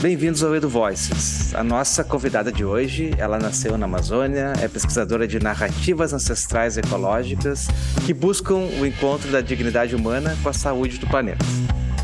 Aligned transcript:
Bem-vindos 0.00 0.44
ao 0.44 0.54
Edu 0.54 0.68
Voices. 0.68 1.52
A 1.56 1.64
nossa 1.64 2.04
convidada 2.04 2.52
de 2.52 2.64
hoje, 2.64 3.10
ela 3.18 3.36
nasceu 3.36 3.76
na 3.76 3.86
Amazônia, 3.86 4.52
é 4.62 4.68
pesquisadora 4.68 5.26
de 5.26 5.40
narrativas 5.40 6.12
ancestrais 6.12 6.78
ecológicas 6.78 7.66
que 8.06 8.14
buscam 8.14 8.54
o 8.54 8.86
encontro 8.86 9.28
da 9.32 9.40
dignidade 9.40 9.96
humana 9.96 10.38
com 10.40 10.48
a 10.50 10.52
saúde 10.52 10.98
do 10.98 11.08
planeta. 11.08 11.44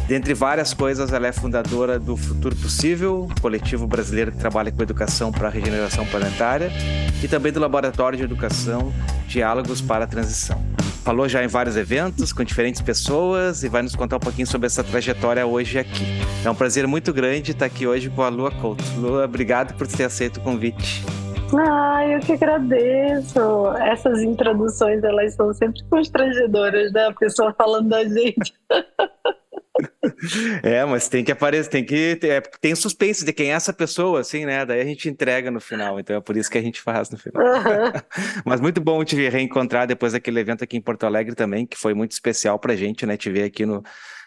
Dentre 0.08 0.34
várias 0.34 0.74
coisas, 0.74 1.12
ela 1.12 1.28
é 1.28 1.32
fundadora 1.32 1.96
do 1.96 2.16
Futuro 2.16 2.56
Possível, 2.56 3.28
coletivo 3.40 3.86
brasileiro 3.86 4.32
que 4.32 4.38
trabalha 4.38 4.72
com 4.72 4.82
educação 4.82 5.30
para 5.30 5.46
a 5.46 5.50
regeneração 5.50 6.04
planetária, 6.04 6.72
e 7.22 7.28
também 7.28 7.52
do 7.52 7.60
Laboratório 7.60 8.18
de 8.18 8.24
Educação 8.24 8.92
Diálogos 9.28 9.80
para 9.80 10.04
a 10.04 10.08
Transição. 10.08 10.73
Falou 11.04 11.28
já 11.28 11.44
em 11.44 11.46
vários 11.46 11.76
eventos 11.76 12.32
com 12.32 12.42
diferentes 12.42 12.80
pessoas 12.80 13.62
e 13.62 13.68
vai 13.68 13.82
nos 13.82 13.94
contar 13.94 14.16
um 14.16 14.20
pouquinho 14.20 14.46
sobre 14.46 14.66
essa 14.66 14.82
trajetória 14.82 15.46
hoje 15.46 15.78
aqui. 15.78 16.06
É 16.42 16.50
um 16.50 16.54
prazer 16.54 16.86
muito 16.86 17.12
grande 17.12 17.50
estar 17.50 17.66
aqui 17.66 17.86
hoje 17.86 18.08
com 18.08 18.22
a 18.22 18.30
Lua 18.30 18.50
Couto. 18.50 18.82
Lua, 18.96 19.26
obrigado 19.26 19.74
por 19.74 19.86
ter 19.86 20.04
aceito 20.04 20.38
o 20.38 20.40
convite. 20.40 21.04
Ah, 21.54 22.06
eu 22.08 22.20
que 22.20 22.32
agradeço. 22.32 23.38
Essas 23.82 24.22
introduções, 24.22 25.04
elas 25.04 25.34
são 25.34 25.52
sempre 25.52 25.82
constrangedoras, 25.90 26.90
né? 26.94 27.08
A 27.08 27.12
pessoa 27.12 27.52
falando 27.52 27.90
da 27.90 28.02
gente. 28.02 28.54
É, 30.62 30.84
mas 30.84 31.08
tem 31.08 31.24
que 31.24 31.32
aparecer, 31.32 31.68
tem 31.68 31.84
que 31.84 32.16
ter, 32.16 32.28
é, 32.28 32.40
tem 32.40 32.74
suspense 32.74 33.24
de 33.24 33.32
quem 33.32 33.50
é 33.50 33.54
essa 33.54 33.72
pessoa, 33.72 34.20
assim, 34.20 34.44
né? 34.46 34.64
Daí 34.64 34.80
a 34.80 34.84
gente 34.84 35.08
entrega 35.08 35.50
no 35.50 35.60
final, 35.60 36.00
então 36.00 36.16
é 36.16 36.20
por 36.20 36.36
isso 36.36 36.50
que 36.50 36.58
a 36.58 36.62
gente 36.62 36.80
faz 36.80 37.10
no 37.10 37.18
final. 37.18 37.42
Uhum. 37.42 37.92
mas 38.44 38.60
muito 38.60 38.80
bom 38.80 39.04
te 39.04 39.16
reencontrar 39.28 39.86
depois 39.86 40.12
daquele 40.12 40.40
evento 40.40 40.64
aqui 40.64 40.76
em 40.76 40.80
Porto 40.80 41.04
Alegre 41.04 41.34
também, 41.34 41.66
que 41.66 41.76
foi 41.76 41.94
muito 41.94 42.12
especial 42.12 42.58
pra 42.58 42.76
gente, 42.76 43.04
né? 43.06 43.16
Te 43.16 43.30
ver 43.30 43.44
aqui 43.44 43.66
no 43.66 43.82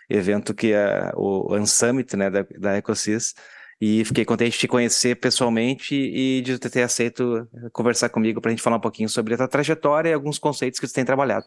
evento 0.10 0.54
que 0.54 0.74
é 0.74 1.12
o 1.16 1.54
Unsummit, 1.56 2.16
né, 2.16 2.30
da, 2.30 2.46
da 2.58 2.78
Ecosys. 2.78 3.34
E 3.80 4.04
fiquei 4.06 4.26
contente 4.26 4.54
de 4.54 4.60
te 4.60 4.68
conhecer 4.68 5.16
pessoalmente 5.16 5.94
e 5.94 6.42
de 6.42 6.58
ter 6.58 6.82
aceito 6.82 7.48
conversar 7.72 8.10
comigo 8.10 8.42
para 8.42 8.50
a 8.50 8.52
gente 8.52 8.64
falar 8.64 8.78
um 8.78 8.82
pouquinho 8.82 9.08
sobre 9.08 9.36
a 9.36 9.38
tua 9.38 9.48
trajetória 9.48 10.10
e 10.10 10.14
alguns 10.14 10.40
conceitos 10.40 10.80
que 10.80 10.88
você 10.88 10.96
tem 10.96 11.06
trabalhado. 11.06 11.46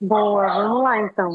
Boa, 0.00 0.44
vamos 0.54 0.82
lá 0.82 0.98
então. 1.00 1.30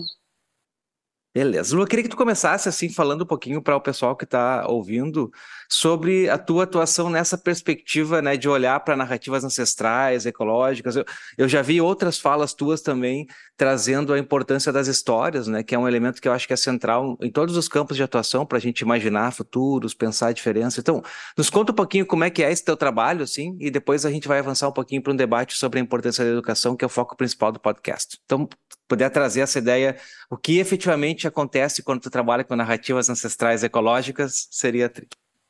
Beleza. 1.38 1.75
Lu, 1.75 1.83
eu 1.83 1.88
queria 1.88 2.02
que 2.02 2.09
tu 2.09 2.17
começasse 2.17 2.67
assim 2.67 2.89
falando 2.89 3.21
um 3.21 3.25
pouquinho 3.27 3.61
para 3.61 3.75
o 3.75 3.80
pessoal 3.80 4.16
que 4.16 4.23
está 4.23 4.66
ouvindo 4.67 5.31
sobre 5.69 6.27
a 6.27 6.35
tua 6.35 6.63
atuação 6.63 7.11
nessa 7.11 7.38
perspectiva, 7.38 8.23
né, 8.23 8.35
de 8.35 8.49
olhar 8.49 8.80
para 8.80 8.95
narrativas 8.95 9.43
ancestrais, 9.43 10.25
ecológicas. 10.25 10.95
Eu, 10.95 11.05
eu, 11.38 11.47
já 11.47 11.61
vi 11.61 11.80
outras 11.80 12.17
falas 12.17 12.55
tuas 12.55 12.81
também 12.81 13.27
trazendo 13.55 14.13
a 14.13 14.17
importância 14.17 14.71
das 14.73 14.88
histórias, 14.88 15.47
né, 15.47 15.61
que 15.61 15.75
é 15.75 15.80
um 15.80 15.88
elemento 15.88 16.19
que 16.19 16.27
eu 16.27 16.33
acho 16.33 16.47
que 16.47 16.53
é 16.53 16.58
central 16.58 17.15
em 17.21 17.30
todos 17.30 17.55
os 17.55 17.67
campos 17.67 17.95
de 17.95 18.02
atuação 18.02 18.43
para 18.43 18.58
a 18.58 18.61
gente 18.61 18.80
imaginar 18.80 19.31
futuros, 19.31 19.93
pensar 19.93 20.30
a 20.30 20.31
diferença. 20.31 20.80
Então, 20.80 21.03
nos 21.38 21.52
conta 21.52 21.71
um 21.71 21.75
pouquinho 21.75 22.08
como 22.08 22.23
é 22.23 22.31
que 22.31 22.41
é 22.41 22.52
esse 22.52 22.65
teu 22.65 22.75
trabalho, 22.75 23.21
assim, 23.21 23.55
e 23.59 23.69
depois 23.69 24.08
a 24.08 24.09
gente 24.09 24.27
vai 24.27 24.39
avançar 24.39 24.67
um 24.67 24.73
pouquinho 24.73 25.03
para 25.03 25.13
um 25.13 25.15
debate 25.15 25.55
sobre 25.55 25.80
a 25.80 25.83
importância 25.83 26.25
da 26.25 26.31
educação, 26.31 26.75
que 26.75 26.83
é 26.83 26.88
o 26.88 26.89
foco 26.89 27.15
principal 27.15 27.52
do 27.52 27.59
podcast. 27.59 28.17
Então, 28.25 28.49
puder 28.88 29.09
trazer 29.09 29.41
essa 29.41 29.59
ideia, 29.59 29.97
o 30.30 30.38
que 30.38 30.59
efetivamente 30.59 31.27
acontece 31.28 31.83
quando 31.83 32.02
tu 32.02 32.09
trabalha 32.09 32.44
com 32.44 32.56
narrativas 32.56 33.09
ancestrais 33.09 33.64
ecológicas, 33.64 34.47
seria 34.52 34.92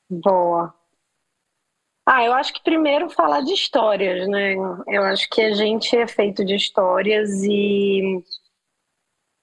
Boa. 0.10 0.74
Ah, 2.06 2.24
eu 2.24 2.34
acho 2.34 2.54
que 2.54 2.64
primeiro 2.64 3.10
falar 3.10 3.42
de 3.42 3.52
histórias, 3.52 4.28
né? 4.30 4.56
Eu 4.88 5.04
acho 5.04 5.30
que 5.30 5.42
a 5.42 5.54
gente 5.54 5.96
é 5.96 6.08
feito 6.08 6.46
de 6.46 6.56
histórias 6.56 7.44
e 7.44 8.24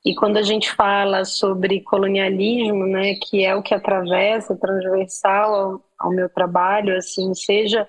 e 0.04 0.14
quando 0.14 0.36
a 0.36 0.42
gente 0.42 0.70
fala 0.70 1.24
sobre 1.24 1.80
colonialismo, 1.80 2.86
né, 2.86 3.14
que 3.14 3.42
é 3.42 3.54
o 3.54 3.62
que 3.62 3.72
atravessa, 3.72 4.54
transversal 4.54 5.54
ao, 5.54 5.84
ao 5.98 6.10
meu 6.10 6.28
trabalho, 6.28 6.94
assim, 6.94 7.34
seja 7.34 7.88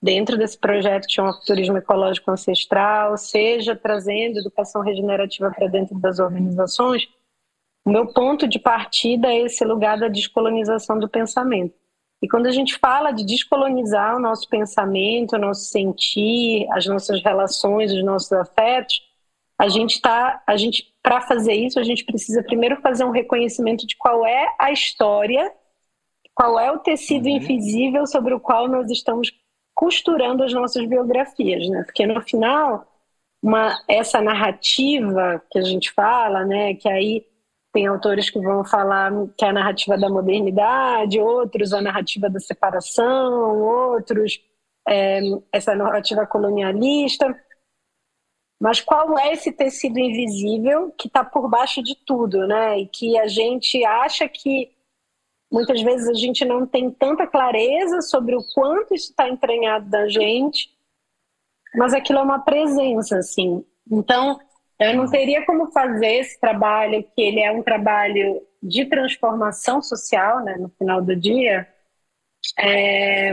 dentro 0.00 0.38
desse 0.38 0.56
projeto 0.56 1.06
que 1.06 1.14
chama 1.14 1.38
Turismo 1.44 1.76
Ecológico 1.76 2.30
Ancestral, 2.30 3.16
seja 3.16 3.74
trazendo 3.74 4.38
educação 4.38 4.80
regenerativa 4.80 5.50
para 5.50 5.66
dentro 5.66 5.98
das 5.98 6.20
organizações, 6.20 7.08
o 7.86 7.90
meu 7.90 8.04
ponto 8.08 8.48
de 8.48 8.58
partida 8.58 9.28
é 9.28 9.42
esse 9.42 9.64
lugar 9.64 9.96
da 9.96 10.08
descolonização 10.08 10.98
do 10.98 11.08
pensamento. 11.08 11.72
E 12.20 12.26
quando 12.26 12.46
a 12.46 12.50
gente 12.50 12.76
fala 12.80 13.12
de 13.12 13.24
descolonizar 13.24 14.16
o 14.16 14.18
nosso 14.18 14.48
pensamento, 14.48 15.36
o 15.36 15.38
nosso 15.38 15.66
sentir, 15.66 16.66
as 16.72 16.84
nossas 16.84 17.22
relações, 17.22 17.92
os 17.92 18.02
nossos 18.02 18.32
afetos, 18.32 19.00
a 19.56 19.68
gente 19.68 19.92
está, 19.94 20.42
a 20.44 20.56
gente 20.56 20.92
para 21.00 21.20
fazer 21.20 21.54
isso, 21.54 21.78
a 21.78 21.84
gente 21.84 22.04
precisa 22.04 22.42
primeiro 22.42 22.80
fazer 22.80 23.04
um 23.04 23.12
reconhecimento 23.12 23.86
de 23.86 23.96
qual 23.96 24.26
é 24.26 24.52
a 24.58 24.72
história, 24.72 25.52
qual 26.34 26.58
é 26.58 26.72
o 26.72 26.80
tecido 26.80 27.28
uhum. 27.28 27.36
invisível 27.36 28.04
sobre 28.04 28.34
o 28.34 28.40
qual 28.40 28.66
nós 28.66 28.90
estamos 28.90 29.30
costurando 29.72 30.42
as 30.42 30.52
nossas 30.52 30.84
biografias, 30.86 31.68
né? 31.68 31.84
Porque 31.84 32.04
no 32.04 32.20
final, 32.20 32.84
uma, 33.40 33.80
essa 33.86 34.20
narrativa 34.20 35.40
que 35.52 35.60
a 35.60 35.62
gente 35.62 35.92
fala, 35.92 36.44
né, 36.44 36.74
que 36.74 36.88
aí 36.88 37.24
tem 37.76 37.86
autores 37.86 38.30
que 38.30 38.40
vão 38.40 38.64
falar 38.64 39.12
que 39.36 39.44
é 39.44 39.48
a 39.50 39.52
narrativa 39.52 39.98
da 39.98 40.08
modernidade, 40.08 41.20
outros 41.20 41.74
a 41.74 41.82
narrativa 41.82 42.30
da 42.30 42.40
separação, 42.40 43.60
outros 43.60 44.42
é, 44.88 45.20
essa 45.52 45.74
narrativa 45.74 46.26
colonialista. 46.26 47.38
Mas 48.58 48.80
qual 48.80 49.18
é 49.18 49.34
esse 49.34 49.52
tecido 49.52 49.98
invisível 49.98 50.90
que 50.92 51.06
está 51.06 51.22
por 51.22 51.50
baixo 51.50 51.82
de 51.82 51.94
tudo, 52.06 52.46
né? 52.46 52.78
E 52.78 52.86
que 52.86 53.18
a 53.18 53.26
gente 53.26 53.84
acha 53.84 54.26
que 54.26 54.74
Muitas 55.48 55.80
vezes 55.80 56.08
a 56.08 56.14
gente 56.14 56.44
não 56.44 56.66
tem 56.66 56.90
tanta 56.90 57.24
clareza 57.24 58.00
sobre 58.00 58.34
o 58.34 58.42
quanto 58.52 58.92
isso 58.92 59.10
está 59.10 59.28
entranhado 59.28 59.88
da 59.88 60.08
gente, 60.08 60.68
mas 61.76 61.94
aquilo 61.94 62.18
é 62.18 62.22
uma 62.22 62.40
presença, 62.40 63.18
assim. 63.18 63.64
Então, 63.88 64.40
eu 64.78 64.94
não 64.94 65.10
teria 65.10 65.44
como 65.46 65.70
fazer 65.72 66.18
esse 66.18 66.38
trabalho, 66.38 67.02
que 67.14 67.22
ele 67.22 67.40
é 67.40 67.50
um 67.50 67.62
trabalho 67.62 68.42
de 68.62 68.84
transformação 68.86 69.80
social, 69.80 70.44
né, 70.44 70.56
no 70.56 70.68
final 70.70 71.00
do 71.00 71.14
dia, 71.16 71.66
é, 72.58 73.32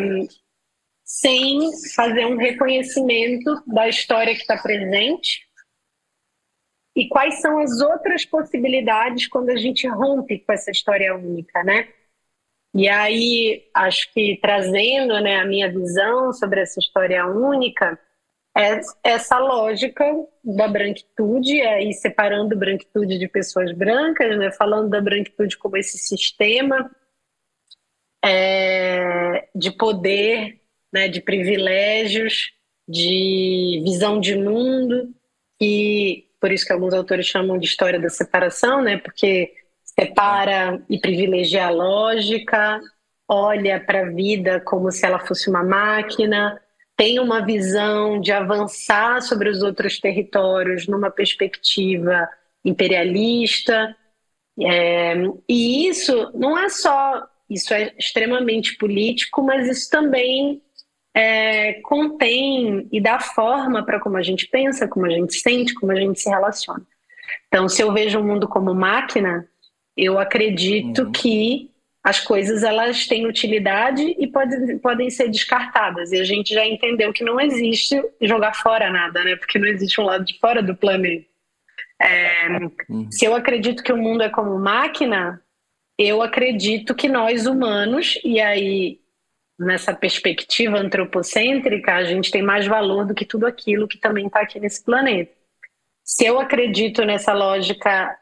sem 1.04 1.70
fazer 1.96 2.26
um 2.26 2.38
reconhecimento 2.38 3.64
da 3.68 3.88
história 3.88 4.34
que 4.34 4.42
está 4.42 4.58
presente 4.58 5.48
e 6.96 7.08
quais 7.08 7.42
são 7.42 7.60
as 7.60 7.82
outras 7.82 8.26
possibilidades 8.26 9.28
quando 9.28 9.50
a 9.50 9.58
gente 9.58 9.88
rompe 9.88 10.40
com 10.40 10.54
essa 10.54 10.72
história 10.72 11.16
única, 11.16 11.64
né? 11.64 11.88
E 12.76 12.88
aí, 12.88 13.70
acho 13.74 14.12
que 14.14 14.40
trazendo 14.42 15.20
né, 15.22 15.38
a 15.40 15.46
minha 15.46 15.72
visão 15.72 16.34
sobre 16.34 16.62
essa 16.62 16.80
história 16.80 17.26
única, 17.28 18.00
essa 19.04 19.40
lógica 19.40 20.06
da 20.44 20.68
branquitude, 20.68 21.60
aí 21.62 21.92
separando 21.94 22.58
branquitude 22.58 23.18
de 23.18 23.28
pessoas 23.28 23.72
brancas, 23.72 24.38
né, 24.38 24.52
falando 24.52 24.90
da 24.90 25.02
branquitude 25.02 25.58
como 25.58 25.76
esse 25.76 25.98
sistema 25.98 26.92
é, 28.24 29.48
de 29.56 29.72
poder, 29.72 30.62
né, 30.94 31.08
de 31.08 31.20
privilégios, 31.20 32.52
de 32.88 33.82
visão 33.84 34.20
de 34.20 34.36
mundo, 34.36 35.14
e 35.60 36.28
por 36.40 36.52
isso 36.52 36.66
que 36.66 36.74
alguns 36.74 36.94
autores 36.94 37.26
chamam 37.26 37.58
de 37.58 37.66
história 37.66 38.00
da 38.00 38.10
separação, 38.10 38.84
né, 38.84 38.98
porque 38.98 39.52
separa 39.84 40.84
e 40.90 41.00
privilegia 41.00 41.66
a 41.66 41.70
lógica, 41.72 42.80
olha 43.28 43.80
para 43.80 44.02
a 44.02 44.10
vida 44.10 44.60
como 44.60 44.92
se 44.92 45.06
ela 45.06 45.20
fosse 45.20 45.50
uma 45.50 45.64
máquina, 45.64 46.62
tem 46.96 47.20
uma 47.20 47.46
visão 47.46 48.20
de 48.20 48.32
avançar 48.32 49.22
sobre 49.22 49.50
os 49.50 49.62
outros 49.62 50.00
territórios 50.00 50.88
numa 50.88 51.10
perspectiva 51.10 52.30
imperialista. 52.64 53.96
É, 54.60 55.16
e 55.50 55.88
isso 55.88 56.32
não 56.36 56.58
é 56.58 56.70
só, 56.70 57.28
isso 57.50 57.74
é 57.74 57.94
extremamente 57.98 58.78
político, 58.78 59.42
mas 59.42 59.68
isso 59.68 59.90
também 59.90 60.62
é, 61.14 61.74
contém 61.82 62.88
e 62.92 63.02
dá 63.02 63.20
forma 63.20 63.84
para 63.84 64.00
como 64.00 64.18
a 64.18 64.24
gente 64.24 64.48
pensa, 64.48 64.88
como 64.88 65.06
a 65.06 65.10
gente 65.10 65.34
sente, 65.36 65.74
como 65.74 65.92
a 65.92 65.96
gente 65.96 66.20
se 66.20 66.30
relaciona. 66.30 66.86
Então, 67.48 67.68
se 67.68 67.82
eu 67.82 67.92
vejo 67.92 68.20
o 68.20 68.24
mundo 68.24 68.48
como 68.48 68.74
máquina, 68.74 69.48
eu 69.96 70.18
acredito 70.18 71.04
uhum. 71.04 71.12
que 71.12 71.73
as 72.04 72.20
coisas 72.20 72.64
elas 72.64 73.08
têm 73.08 73.26
utilidade 73.26 74.04
e 74.20 74.28
pode, 74.28 74.76
podem 74.80 75.10
ser 75.10 75.30
descartadas. 75.30 76.12
E 76.12 76.20
a 76.20 76.24
gente 76.26 76.54
já 76.54 76.66
entendeu 76.66 77.14
que 77.14 77.24
não 77.24 77.40
existe 77.40 78.04
jogar 78.22 78.54
fora 78.56 78.92
nada, 78.92 79.24
né? 79.24 79.38
Porque 79.38 79.58
não 79.58 79.68
existe 79.68 80.02
um 80.02 80.04
lado 80.04 80.26
de 80.26 80.38
fora 80.38 80.62
do 80.62 80.76
planeta. 80.76 81.26
É, 82.02 82.48
uhum. 82.90 83.10
Se 83.10 83.24
eu 83.24 83.34
acredito 83.34 83.82
que 83.82 83.94
o 83.94 83.98
mundo 83.98 84.22
é 84.22 84.30
como 84.30 84.60
máquina, 84.60 85.42
eu 85.98 86.22
acredito 86.22 86.94
que 86.94 87.08
nós 87.08 87.46
humanos, 87.46 88.20
e 88.24 88.42
aí 88.42 89.00
nessa 89.58 89.94
perspectiva 89.94 90.78
antropocêntrica, 90.78 91.94
a 91.94 92.04
gente 92.04 92.32
tem 92.32 92.42
mais 92.42 92.68
valor 92.68 93.06
do 93.06 93.14
que 93.14 93.24
tudo 93.24 93.46
aquilo 93.46 93.88
que 93.88 93.98
também 93.98 94.28
está 94.28 94.42
aqui 94.42 94.60
nesse 94.60 94.84
planeta. 94.84 95.32
Se 96.04 96.26
eu 96.26 96.38
acredito 96.38 97.06
nessa 97.06 97.34
lógica 97.34 98.18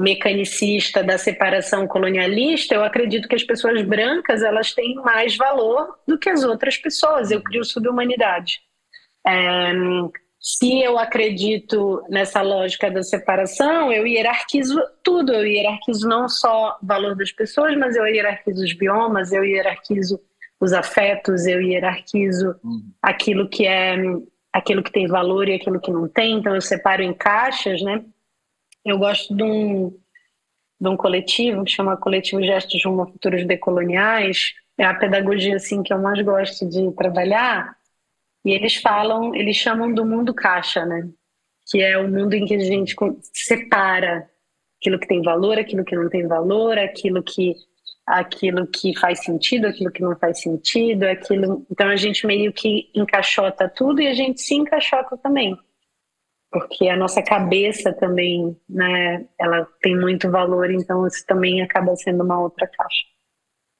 mecanicista 0.00 1.02
da 1.02 1.18
separação 1.18 1.86
colonialista, 1.86 2.74
eu 2.74 2.82
acredito 2.82 3.28
que 3.28 3.34
as 3.34 3.44
pessoas 3.44 3.82
brancas 3.82 4.42
elas 4.42 4.72
têm 4.72 4.94
mais 4.96 5.36
valor 5.36 5.98
do 6.06 6.18
que 6.18 6.28
as 6.28 6.42
outras 6.42 6.76
pessoas. 6.76 7.30
Eu 7.30 7.42
crio 7.42 7.64
subhumanidade. 7.64 8.60
É, 9.26 9.72
se 10.40 10.80
eu 10.82 10.98
acredito 10.98 12.02
nessa 12.08 12.40
lógica 12.40 12.90
da 12.90 13.02
separação, 13.02 13.92
eu 13.92 14.06
hierarquizo 14.06 14.80
tudo. 15.02 15.34
Eu 15.34 15.46
hierarquizo 15.46 16.08
não 16.08 16.28
só 16.28 16.78
o 16.82 16.86
valor 16.86 17.14
das 17.14 17.30
pessoas, 17.30 17.76
mas 17.76 17.94
eu 17.94 18.06
hierarquizo 18.06 18.64
os 18.64 18.72
biomas, 18.72 19.32
eu 19.32 19.44
hierarquizo 19.44 20.18
os 20.58 20.72
afetos, 20.72 21.46
eu 21.46 21.60
hierarquizo 21.60 22.54
uhum. 22.64 22.90
aquilo 23.02 23.48
que 23.48 23.66
é 23.66 23.96
aquilo 24.52 24.82
que 24.82 24.90
tem 24.90 25.06
valor 25.06 25.48
e 25.48 25.54
aquilo 25.54 25.78
que 25.78 25.92
não 25.92 26.08
tem. 26.08 26.38
Então 26.38 26.54
eu 26.54 26.60
separo 26.60 27.02
em 27.02 27.12
caixas, 27.12 27.82
né? 27.82 28.02
Eu 28.84 28.98
gosto 28.98 29.34
de 29.34 29.42
um, 29.42 29.90
de 30.80 30.88
um 30.88 30.96
coletivo 30.96 31.64
que 31.64 31.70
chama 31.70 31.96
Coletivo 31.96 32.42
Gestos 32.42 32.82
Rumo 32.84 33.02
a 33.02 33.06
Futuros 33.06 33.46
Decoloniais. 33.46 34.54
É 34.78 34.84
a 34.84 34.94
pedagogia 34.94 35.56
assim 35.56 35.82
que 35.82 35.92
eu 35.92 35.98
mais 35.98 36.20
gosto 36.22 36.66
de 36.68 36.90
trabalhar. 36.92 37.76
E 38.44 38.52
eles 38.52 38.76
falam, 38.76 39.34
eles 39.34 39.56
chamam 39.56 39.92
do 39.92 40.06
mundo 40.06 40.32
caixa, 40.32 40.86
né? 40.86 41.08
Que 41.70 41.82
é 41.82 41.98
o 41.98 42.08
mundo 42.08 42.34
em 42.34 42.46
que 42.46 42.54
a 42.54 42.58
gente 42.58 42.96
separa 43.34 44.28
aquilo 44.80 44.98
que 44.98 45.06
tem 45.06 45.22
valor, 45.22 45.58
aquilo 45.58 45.84
que 45.84 45.94
não 45.94 46.08
tem 46.08 46.26
valor, 46.26 46.78
aquilo 46.78 47.22
que 47.22 47.54
aquilo 48.06 48.66
que 48.66 48.98
faz 48.98 49.22
sentido, 49.22 49.66
aquilo 49.66 49.92
que 49.92 50.02
não 50.02 50.16
faz 50.16 50.40
sentido, 50.40 51.04
aquilo. 51.04 51.64
Então 51.70 51.88
a 51.88 51.96
gente 51.96 52.26
meio 52.26 52.52
que 52.52 52.90
encaixota 52.94 53.68
tudo 53.68 54.00
e 54.00 54.08
a 54.08 54.14
gente 54.14 54.40
se 54.40 54.54
encaixota 54.54 55.16
também 55.18 55.56
porque 56.50 56.88
a 56.88 56.96
nossa 56.96 57.22
cabeça 57.22 57.92
também, 57.92 58.56
né, 58.68 59.24
ela 59.38 59.64
tem 59.80 59.96
muito 59.96 60.30
valor, 60.30 60.70
então 60.70 61.06
isso 61.06 61.24
também 61.24 61.62
acaba 61.62 61.94
sendo 61.96 62.24
uma 62.24 62.40
outra 62.40 62.66
caixa. 62.66 63.06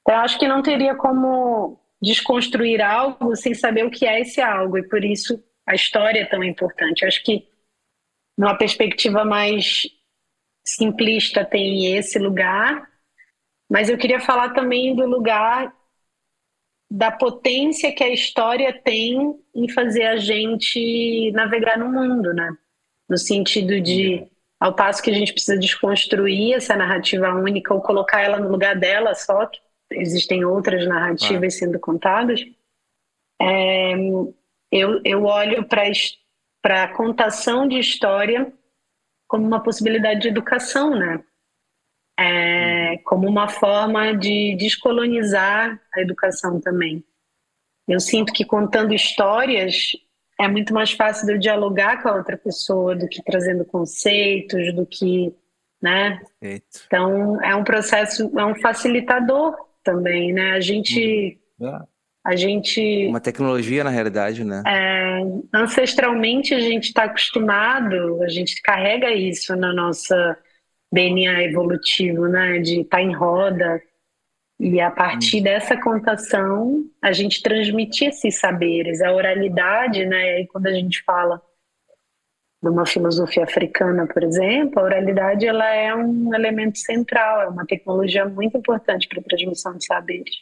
Então, 0.01 0.15
eu 0.15 0.21
acho 0.21 0.39
que 0.39 0.47
não 0.47 0.63
teria 0.63 0.95
como 0.95 1.79
desconstruir 2.01 2.81
algo 2.81 3.35
sem 3.35 3.53
saber 3.53 3.85
o 3.85 3.91
que 3.91 4.05
é 4.05 4.21
esse 4.21 4.41
algo, 4.41 4.77
e 4.77 4.87
por 4.87 5.03
isso 5.03 5.43
a 5.67 5.75
história 5.75 6.21
é 6.21 6.25
tão 6.25 6.43
importante. 6.43 7.01
Eu 7.01 7.09
acho 7.09 7.23
que, 7.23 7.47
numa 8.37 8.57
perspectiva 8.57 9.25
mais 9.25 9.83
simplista, 10.65 11.43
tem 11.43 11.95
esse 11.97 12.17
lugar, 12.17 12.89
mas 13.69 13.89
eu 13.89 13.97
queria 13.97 14.19
falar 14.19 14.53
também 14.53 14.95
do 14.95 15.05
lugar 15.05 15.73
da 16.93 17.09
potência 17.09 17.93
que 17.93 18.03
a 18.03 18.09
história 18.09 18.73
tem 18.73 19.33
em 19.55 19.69
fazer 19.69 20.03
a 20.03 20.17
gente 20.17 21.31
navegar 21.31 21.79
no 21.79 21.89
mundo, 21.89 22.33
né? 22.33 22.51
No 23.09 23.17
sentido 23.17 23.79
de, 23.79 24.27
ao 24.59 24.75
passo 24.75 25.01
que 25.01 25.09
a 25.09 25.13
gente 25.13 25.31
precisa 25.31 25.57
desconstruir 25.57 26.53
essa 26.53 26.75
narrativa 26.75 27.33
única 27.33 27.73
ou 27.73 27.79
colocar 27.79 28.19
ela 28.19 28.37
no 28.37 28.49
lugar 28.49 28.77
dela 28.77 29.15
só, 29.15 29.45
que 29.45 29.61
existem 29.91 30.43
outras 30.43 30.85
narrativas 30.85 31.55
ah. 31.55 31.59
sendo 31.59 31.79
contadas, 31.79 32.45
é, 33.41 33.93
eu, 34.69 34.99
eu 35.05 35.23
olho 35.23 35.65
para 35.65 36.83
a 36.83 36.93
contação 36.93 37.69
de 37.69 37.79
história 37.79 38.51
como 39.29 39.47
uma 39.47 39.63
possibilidade 39.63 40.19
de 40.19 40.27
educação, 40.27 40.89
né? 40.89 41.23
É, 42.19 42.97
como 43.03 43.27
uma 43.27 43.47
forma 43.47 44.13
de 44.13 44.55
descolonizar 44.57 45.79
a 45.93 46.01
educação 46.01 46.59
também. 46.59 47.03
Eu 47.87 47.99
sinto 47.99 48.31
que 48.31 48.45
contando 48.45 48.93
histórias 48.93 49.91
é 50.39 50.47
muito 50.47 50.73
mais 50.73 50.91
fácil 50.91 51.27
de 51.27 51.33
eu 51.33 51.37
dialogar 51.37 52.01
com 52.01 52.09
a 52.09 52.15
outra 52.15 52.37
pessoa 52.37 52.95
do 52.95 53.07
que 53.07 53.23
trazendo 53.23 53.65
conceitos, 53.65 54.73
do 54.73 54.85
que, 54.85 55.33
né? 55.81 56.19
Eita. 56.41 56.79
Então 56.87 57.41
é 57.43 57.55
um 57.55 57.63
processo, 57.63 58.31
é 58.37 58.45
um 58.45 58.55
facilitador 58.55 59.55
também, 59.83 60.33
né? 60.33 60.51
A 60.51 60.59
gente, 60.59 61.39
hum. 61.59 61.79
a 62.23 62.35
gente, 62.35 63.07
uma 63.07 63.19
tecnologia 63.19 63.83
na 63.83 63.89
realidade, 63.89 64.43
né? 64.43 64.63
É, 64.65 65.21
ancestralmente 65.53 66.53
a 66.53 66.59
gente 66.59 66.85
está 66.85 67.03
acostumado, 67.03 68.21
a 68.23 68.29
gente 68.29 68.61
carrega 68.61 69.11
isso 69.11 69.55
na 69.55 69.73
nossa 69.73 70.37
DNA 70.91 71.43
evolutivo, 71.43 72.27
né, 72.27 72.59
de 72.59 72.81
estar 72.81 72.97
tá 72.97 73.03
em 73.03 73.15
roda. 73.15 73.81
E 74.59 74.79
a 74.79 74.91
partir 74.91 75.39
hum. 75.39 75.43
dessa 75.43 75.75
contação, 75.75 76.85
a 77.01 77.11
gente 77.11 77.41
transmitir 77.41 78.09
esses 78.09 78.39
saberes, 78.39 79.01
a 79.01 79.11
oralidade, 79.11 80.05
né, 80.05 80.41
e 80.41 80.47
quando 80.47 80.67
a 80.67 80.73
gente 80.73 81.01
fala 81.03 81.41
de 82.61 82.69
uma 82.69 82.85
filosofia 82.85 83.43
africana, 83.43 84.05
por 84.05 84.23
exemplo, 84.23 84.79
a 84.79 84.83
oralidade 84.83 85.47
ela 85.47 85.67
é 85.67 85.95
um 85.95 86.33
elemento 86.33 86.77
central, 86.77 87.41
é 87.41 87.47
uma 87.47 87.65
tecnologia 87.65 88.25
muito 88.25 88.55
importante 88.55 89.07
para 89.07 89.19
a 89.19 89.23
transmissão 89.23 89.75
de 89.75 89.85
saberes. 89.85 90.35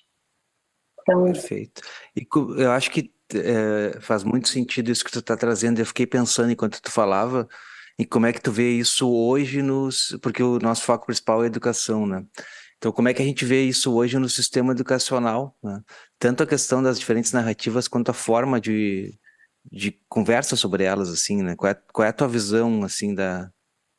Então, 1.02 1.24
Perfeito. 1.24 1.82
E 2.16 2.28
eu 2.62 2.72
acho 2.72 2.92
que 2.92 3.10
é, 3.34 4.00
faz 4.02 4.24
muito 4.24 4.50
sentido 4.50 4.92
isso 4.92 5.04
que 5.04 5.12
tu 5.12 5.20
está 5.20 5.38
trazendo. 5.38 5.80
Eu 5.80 5.86
fiquei 5.86 6.06
pensando 6.06 6.52
enquanto 6.52 6.82
tu 6.82 6.92
falava, 6.92 7.48
e 8.00 8.06
como 8.06 8.26
é 8.26 8.32
que 8.32 8.42
tu 8.42 8.50
vê 8.50 8.72
isso 8.72 9.12
hoje 9.14 9.62
nos. 9.62 10.18
Porque 10.22 10.42
o 10.42 10.58
nosso 10.58 10.84
foco 10.84 11.06
principal 11.06 11.44
é 11.44 11.48
educação, 11.48 12.08
né? 12.08 12.26
Então, 12.78 12.94
como 12.94 13.10
é 13.10 13.14
que 13.14 13.22
a 13.22 13.26
gente 13.26 13.44
vê 13.44 13.64
isso 13.64 13.94
hoje 13.94 14.18
no 14.18 14.30
sistema 14.30 14.72
educacional? 14.72 15.54
Né? 15.62 15.82
Tanto 16.18 16.42
a 16.42 16.48
questão 16.48 16.82
das 16.82 16.98
diferentes 16.98 17.34
narrativas 17.34 17.90
quanto 17.90 18.10
a 18.10 18.14
forma 18.14 18.62
de, 18.62 19.20
de 19.70 20.00
conversa 20.08 20.56
sobre 20.56 20.86
elas, 20.86 21.10
assim, 21.10 21.44
né? 21.44 21.58
Qual 21.58 21.70
é, 21.70 21.76
qual 21.92 22.06
é 22.06 22.10
a 22.10 22.14
tua 22.14 22.30
visão, 22.30 22.84
assim, 22.84 23.14
da, 23.14 23.52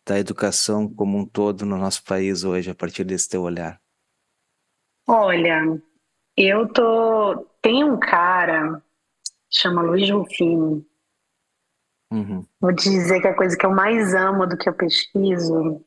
da 0.09 0.19
educação 0.19 0.89
como 0.89 1.19
um 1.19 1.27
todo 1.27 1.67
no 1.67 1.77
nosso 1.77 2.03
país 2.03 2.43
hoje, 2.43 2.71
a 2.71 2.75
partir 2.75 3.05
desse 3.05 3.29
teu 3.29 3.43
olhar? 3.43 3.79
Olha, 5.07 5.79
eu 6.35 6.67
tô. 6.73 7.47
Tem 7.61 7.85
um 7.85 7.99
cara, 7.99 8.83
chama 9.53 9.83
Luiz 9.83 10.09
Rufino, 10.09 10.87
Uhum. 12.11 12.45
Vou 12.61 12.75
te 12.75 12.91
dizer 12.91 13.21
que 13.21 13.29
a 13.29 13.35
coisa 13.35 13.57
que 13.57 13.65
eu 13.65 13.71
mais 13.71 14.15
amo 14.15 14.47
do 14.47 14.57
que 14.57 14.69
eu 14.69 14.73
pesquiso 14.73 15.81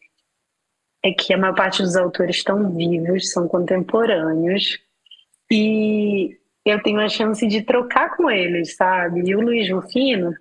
é 1.03 1.11
que 1.11 1.33
a 1.33 1.37
maior 1.37 1.53
parte 1.53 1.81
dos 1.81 1.97
autores 1.97 2.37
estão 2.37 2.73
vivos, 2.73 3.31
são 3.31 3.47
contemporâneos, 3.47 4.79
e 5.51 6.37
eu 6.65 6.81
tenho 6.81 7.01
a 7.01 7.09
chance 7.09 7.45
de 7.45 7.61
trocar 7.61 8.15
com 8.15 8.31
eles, 8.31 8.75
sabe? 8.77 9.21
E 9.29 9.35
o 9.35 9.41
Luiz 9.41 9.69
Rufino, 9.69 10.33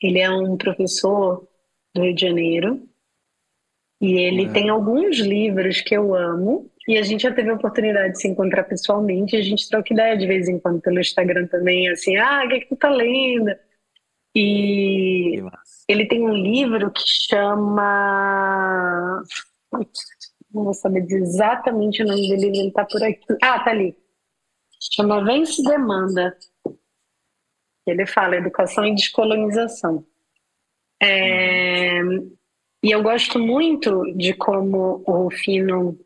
ele 0.00 0.20
é 0.20 0.30
um 0.30 0.56
professor 0.56 1.48
do 1.92 2.02
Rio 2.02 2.14
de 2.14 2.20
Janeiro, 2.20 2.80
e 4.00 4.14
ele 4.14 4.46
é. 4.46 4.52
tem 4.52 4.68
alguns 4.68 5.18
livros 5.18 5.80
que 5.80 5.96
eu 5.96 6.14
amo, 6.14 6.70
e 6.86 6.96
a 6.96 7.02
gente 7.02 7.24
já 7.24 7.32
teve 7.32 7.50
a 7.50 7.54
oportunidade 7.54 8.12
de 8.12 8.20
se 8.20 8.28
encontrar 8.28 8.62
pessoalmente, 8.64 9.34
a 9.34 9.42
gente 9.42 9.68
troca 9.68 9.92
ideia 9.92 10.16
de 10.16 10.28
vez 10.28 10.48
em 10.48 10.60
quando 10.60 10.80
pelo 10.80 11.00
Instagram 11.00 11.48
também, 11.48 11.88
assim, 11.88 12.16
ah, 12.16 12.44
o 12.44 12.48
que, 12.48 12.54
é 12.54 12.60
que 12.60 12.68
tu 12.68 12.76
tá 12.76 12.88
lendo? 12.88 13.50
E 14.34 15.42
ele 15.88 16.06
tem 16.06 16.22
um 16.22 16.34
livro 16.34 16.90
que 16.90 17.02
chama. 17.06 17.62
Não 20.52 20.64
vou 20.64 20.74
saber 20.74 21.06
exatamente 21.10 22.02
o 22.02 22.06
nome 22.06 22.28
do 22.28 22.34
livro, 22.34 22.56
ele 22.56 22.68
está 22.68 22.84
por 22.84 23.02
aqui. 23.02 23.24
Ah, 23.42 23.62
tá 23.62 23.70
ali. 23.70 23.96
Chama 24.94 25.24
Vence 25.24 25.62
Demanda. 25.62 26.36
Ele 27.86 28.06
fala 28.06 28.36
educação 28.36 28.84
e 28.86 28.94
descolonização. 28.94 30.06
É... 31.02 32.00
E 32.82 32.90
eu 32.90 33.02
gosto 33.02 33.38
muito 33.38 34.04
de 34.16 34.32
como 34.34 35.02
o 35.06 35.24
Rufino 35.24 35.98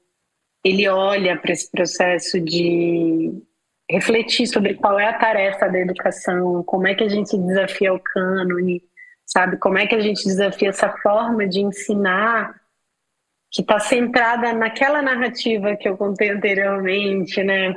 ele 0.64 0.88
olha 0.88 1.38
para 1.38 1.52
esse 1.52 1.70
processo 1.70 2.40
de 2.40 3.42
refletir 3.90 4.46
sobre 4.46 4.74
qual 4.74 4.98
é 4.98 5.06
a 5.06 5.18
tarefa 5.18 5.68
da 5.68 5.78
educação, 5.78 6.62
como 6.64 6.86
é 6.86 6.94
que 6.94 7.04
a 7.04 7.08
gente 7.08 7.36
desafia 7.36 7.92
o 7.92 8.00
cânone, 8.00 8.82
sabe? 9.26 9.56
Como 9.58 9.78
é 9.78 9.86
que 9.86 9.94
a 9.94 10.00
gente 10.00 10.24
desafia 10.24 10.70
essa 10.70 10.88
forma 10.98 11.46
de 11.46 11.60
ensinar 11.60 12.54
que 13.50 13.60
está 13.60 13.78
centrada 13.78 14.52
naquela 14.52 15.00
narrativa 15.00 15.76
que 15.76 15.88
eu 15.88 15.96
contei 15.96 16.30
anteriormente, 16.30 17.42
né? 17.42 17.74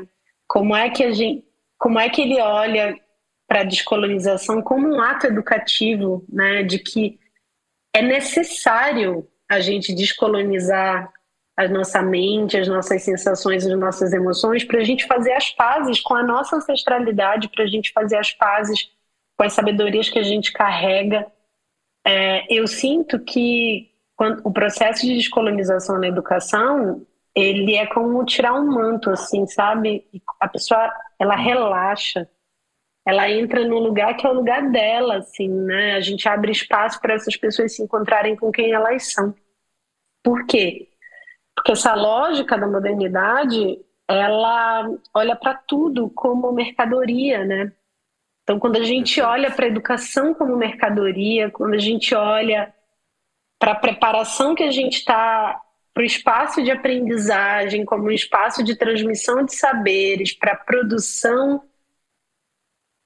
Como 0.48 0.76
é 0.76 0.90
que 0.90 1.04
a 1.04 1.12
gente, 1.12 1.46
como 1.78 2.00
é 2.00 2.10
que 2.10 2.22
ele 2.22 2.42
olha 2.42 2.98
para 3.48 3.62
a 3.62 3.66
descolonização 3.66 4.62
como 4.62 4.88
um 4.88 5.02
ato 5.02 5.28
educativo, 5.28 6.26
né? 6.30 6.64
De 6.64 6.80
que 6.80 7.20
é 7.94 8.02
necessário 8.02 9.28
a 9.50 9.60
gente 9.60 9.94
descolonizar 9.94 11.12
a 11.58 11.68
nossa 11.68 12.04
mente, 12.04 12.56
as 12.56 12.68
nossas 12.68 13.02
sensações, 13.02 13.66
as 13.66 13.78
nossas 13.80 14.14
emoções, 14.14 14.64
para 14.64 14.80
a 14.80 14.84
gente 14.84 15.08
fazer 15.08 15.34
as 15.34 15.50
pazes 15.50 16.00
com 16.00 16.14
a 16.14 16.22
nossa 16.22 16.56
ancestralidade, 16.58 17.50
para 17.50 17.64
a 17.64 17.68
gente 17.68 17.92
fazer 17.92 18.18
as 18.18 18.32
pazes 18.32 18.92
com 19.36 19.44
as 19.44 19.54
sabedorias 19.54 20.08
que 20.08 20.20
a 20.20 20.24
gente 20.24 20.54
carrega. 20.54 21.26
É, 22.06 22.46
eu 22.54 22.68
sinto 22.68 23.20
que 23.20 23.92
quando, 24.16 24.42
o 24.46 24.52
processo 24.54 25.06
de 25.06 25.16
descolonização 25.16 26.00
na 26.00 26.08
educação 26.08 27.06
ele 27.36 27.76
é 27.76 27.86
como 27.86 28.26
tirar 28.26 28.54
um 28.54 28.66
manto, 28.66 29.12
assim, 29.12 29.46
sabe? 29.46 30.08
A 30.40 30.48
pessoa 30.48 30.92
ela 31.20 31.36
relaxa, 31.36 32.28
ela 33.06 33.30
entra 33.30 33.66
no 33.66 33.80
lugar 33.80 34.16
que 34.18 34.26
é 34.26 34.30
o 34.30 34.34
lugar 34.34 34.72
dela, 34.72 35.18
assim, 35.18 35.48
né? 35.50 35.94
A 35.94 36.02
gente 36.02 36.28
abre 36.28 36.52
espaço 36.52 37.00
para 37.00 37.14
essas 37.14 37.36
pessoas 37.36 37.76
se 37.76 37.84
encontrarem 37.84 38.36
com 38.36 38.52
quem 38.52 38.72
elas 38.74 39.12
são 39.12 39.36
Por 40.24 40.46
quê? 40.48 40.90
Porque 41.58 41.72
essa 41.72 41.96
lógica 41.96 42.56
da 42.56 42.68
modernidade, 42.68 43.80
ela 44.08 44.88
olha 45.12 45.36
para 45.36 45.56
tudo 45.56 46.08
como 46.12 46.52
mercadoria, 46.52 47.44
né? 47.44 47.74
Então, 48.44 48.60
quando 48.60 48.78
a 48.78 48.84
gente 48.84 49.20
olha 49.20 49.50
para 49.50 49.66
a 49.66 49.68
educação 49.68 50.36
como 50.36 50.56
mercadoria, 50.56 51.50
quando 51.50 51.74
a 51.74 51.80
gente 51.80 52.14
olha 52.14 52.72
para 53.60 53.72
a 53.72 53.76
preparação 53.76 54.54
que 54.54 54.64
a 54.64 54.72
gente 54.72 55.00
está 55.00 55.60
para 55.94 56.04
o 56.04 56.06
espaço 56.06 56.62
de 56.62 56.70
aprendizagem, 56.70 57.84
como 57.84 58.04
um 58.04 58.12
espaço 58.12 58.64
de 58.64 58.76
transmissão 58.76 59.44
de 59.44 59.56
saberes, 59.56 60.32
para 60.32 60.54
a 60.54 60.58
produção 60.58 61.64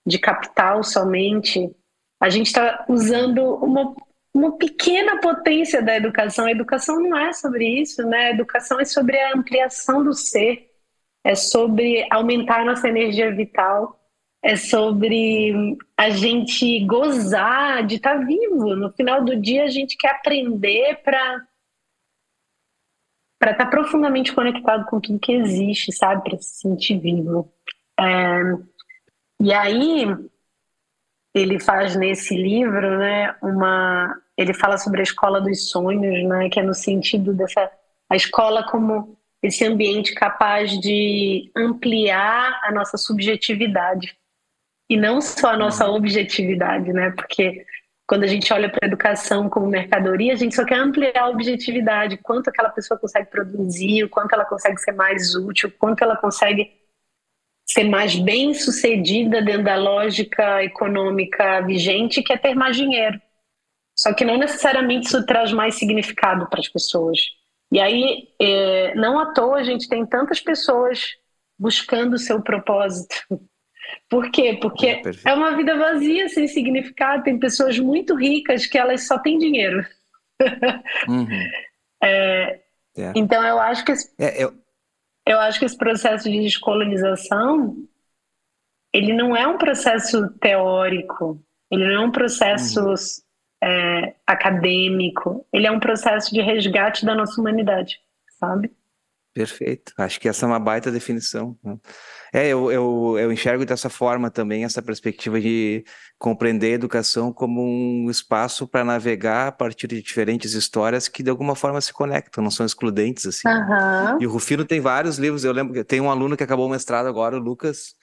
de 0.06 0.20
capital 0.20 0.84
somente, 0.84 1.74
a 2.20 2.30
gente 2.30 2.48
está 2.48 2.86
usando 2.90 3.56
uma, 3.56 3.96
uma 4.34 4.58
pequena 4.58 5.20
potência 5.20 5.82
da 5.82 5.96
educação. 5.96 6.46
A 6.46 6.52
educação 6.52 7.00
não 7.00 7.18
é 7.18 7.34
sobre 7.34 7.68
isso, 7.68 8.04
né? 8.08 8.28
A 8.28 8.32
educação 8.32 8.80
é 8.80 8.86
sobre 8.86 9.20
a 9.20 9.36
ampliação 9.36 10.04
do 10.04 10.14
ser, 10.14 10.70
é 11.24 11.36
sobre 11.36 12.08
aumentar 12.10 12.66
nossa 12.66 12.88
energia 12.88 13.34
vital, 13.34 14.00
é 14.44 14.56
sobre 14.56 15.78
a 15.98 16.10
gente 16.10 16.84
gozar 16.86 17.86
de 17.86 17.96
estar 17.96 18.18
tá 18.18 18.26
vivo. 18.26 18.76
No 18.76 18.92
final 18.92 19.24
do 19.24 19.40
dia, 19.40 19.64
a 19.64 19.70
gente 19.70 19.98
quer 19.98 20.12
aprender 20.12 21.02
para 21.04 21.48
para 23.38 23.54
estar 23.54 23.66
tá 23.66 23.72
profundamente 23.72 24.34
conectado 24.34 24.86
com 24.86 25.00
tudo 25.00 25.20
que 25.20 25.32
existe, 25.32 25.92
sabe? 25.92 26.24
Para 26.24 26.38
se 26.38 26.60
sentir 26.60 27.00
vivo. 27.00 27.52
É, 28.00 28.42
e 29.42 29.52
aí, 29.52 30.06
ele 31.34 31.60
faz 31.60 31.96
nesse 31.96 32.36
livro, 32.36 32.98
né, 32.98 33.36
uma, 33.42 34.16
ele 34.38 34.54
fala 34.54 34.78
sobre 34.78 35.00
a 35.00 35.04
escola 35.04 35.40
dos 35.40 35.70
sonhos, 35.70 36.28
né, 36.28 36.50
que 36.50 36.60
é 36.60 36.64
no 36.64 36.74
sentido 36.74 37.34
dessa 37.34 37.72
a 38.10 38.16
escola 38.16 38.64
como 38.70 39.18
esse 39.42 39.66
ambiente 39.66 40.14
capaz 40.14 40.78
de 40.80 41.50
ampliar 41.56 42.60
a 42.64 42.72
nossa 42.72 42.98
subjetividade 42.98 44.16
e 44.90 44.98
não 44.98 45.22
só 45.22 45.52
a 45.52 45.58
nossa 45.58 45.88
uhum. 45.88 45.96
objetividade, 45.96 46.92
né? 46.92 47.12
Porque 47.12 47.66
quando 48.06 48.26
a 48.26 48.28
gente 48.28 48.52
olha 48.52 48.70
para 48.70 48.80
a 48.84 48.88
educação 48.88 49.50
como 49.50 49.66
mercadoria, 49.66 50.34
a 50.34 50.36
gente 50.36 50.54
só 50.54 50.66
quer 50.66 50.78
ampliar 50.78 51.18
a 51.18 51.30
objetividade, 51.30 52.18
quanto 52.18 52.50
aquela 52.50 52.70
pessoa 52.70 53.00
consegue 53.00 53.30
produzir, 53.30 54.04
o 54.04 54.10
quanto 54.10 54.34
ela 54.34 54.44
consegue 54.44 54.78
ser 54.80 54.92
mais 54.92 55.34
útil, 55.34 55.70
o 55.70 55.72
quanto 55.72 56.04
ela 56.04 56.18
consegue 56.18 56.70
ser 57.72 57.86
mais 57.86 58.16
bem 58.16 58.54
sucedida 58.54 59.42
dentro 59.42 59.64
da 59.64 59.76
lógica 59.76 60.64
econômica 60.64 61.62
vigente, 61.62 62.22
que 62.22 62.34
é 62.34 62.38
ter 62.38 62.56
mais 62.56 62.76
dinheiro. 62.76 63.20
Só 63.98 64.14
que 64.14 64.26
não 64.26 64.38
necessariamente 64.38 65.08
isso 65.08 65.26
traz 65.26 65.52
mais 65.52 65.76
significado 65.76 66.50
para 66.50 66.60
as 66.60 66.68
pessoas. 66.68 67.20
E 67.72 67.80
aí, 67.80 68.28
é, 68.40 68.94
não 68.96 69.20
à 69.20 69.34
toa 69.34 69.60
a 69.60 69.64
gente 69.64 69.88
tem 69.88 70.06
tantas 70.06 70.40
pessoas 70.40 71.16
buscando 71.58 72.16
o 72.16 72.20
seu 72.20 72.42
propósito. 72.42 73.16
Por 74.10 74.30
quê? 74.32 74.58
Porque 74.62 74.88
é, 74.88 75.02
é 75.26 75.34
uma 75.34 75.56
vida 75.56 75.78
vazia, 75.78 76.28
sem 76.30 76.48
significado. 76.48 77.24
Tem 77.24 77.40
pessoas 77.40 77.80
muito 77.80 78.16
ricas 78.16 78.66
que 78.66 78.78
elas 78.78 79.08
só 79.08 79.18
têm 79.20 79.38
dinheiro. 79.38 79.86
Uhum. 81.08 81.28
É, 82.04 82.60
é. 82.98 83.14
Então 83.16 83.46
eu 83.46 83.60
acho 83.60 83.86
que 83.86 83.92
esse, 83.92 84.12
é, 84.20 84.44
eu... 84.44 84.56
eu 85.26 85.40
acho 85.40 85.60
que 85.60 85.66
esse 85.66 85.78
processo 85.78 86.30
de 86.30 86.42
descolonização 86.42 87.78
ele 88.94 89.14
não 89.14 89.36
é 89.36 89.48
um 89.48 89.58
processo 89.58 90.30
teórico, 90.40 91.42
ele 91.70 91.86
não 91.86 92.04
é 92.04 92.06
um 92.06 92.12
processo 92.12 92.82
uhum. 92.82 92.96
é, 93.64 94.16
acadêmico, 94.28 95.46
ele 95.54 95.66
é 95.66 95.72
um 95.72 95.80
processo 95.80 96.34
de 96.34 96.42
resgate 96.42 97.06
da 97.06 97.16
nossa 97.16 97.40
humanidade, 97.40 98.00
sabe? 98.38 98.72
Perfeito. 99.34 99.94
Acho 99.98 100.20
que 100.20 100.28
essa 100.28 100.46
é 100.46 100.48
uma 100.48 100.60
baita 100.60 100.92
definição. 100.92 101.58
Né? 101.64 101.78
É, 102.34 102.48
eu, 102.50 102.70
eu, 102.70 103.16
eu 103.18 103.32
enxergo 103.32 103.66
dessa 103.66 103.90
forma 103.90 104.30
também 104.30 104.66
essa 104.66 104.82
perspectiva 104.82 105.40
de 105.40 105.86
compreender 106.20 106.72
a 106.72 106.76
educação 106.76 107.32
como 107.32 107.64
um 107.64 108.10
espaço 108.10 108.68
para 108.68 108.84
navegar 108.84 109.48
a 109.48 109.52
partir 109.52 109.88
de 109.88 110.02
diferentes 110.02 110.54
histórias 110.54 111.08
que 111.08 111.24
de 111.24 111.30
alguma 111.30 111.56
forma 111.56 111.80
se 111.80 111.94
conectam, 111.94 112.44
não 112.44 112.52
são 112.52 112.66
excludentes 112.66 113.26
assim. 113.26 113.48
Uhum. 113.48 114.22
E 114.22 114.28
o 114.28 114.32
Rufino 114.32 114.66
tem 114.66 114.82
vários 114.82 115.18
livros. 115.18 115.46
Eu 115.46 115.54
lembro 115.54 115.74
que 115.74 115.84
tem 115.84 116.02
um 116.02 116.12
aluno 116.12 116.36
que 116.36 116.44
acabou 116.44 116.68
o 116.68 116.70
mestrado 116.70 117.08
agora, 117.08 117.38
o 117.38 117.40
Lucas, 117.40 117.96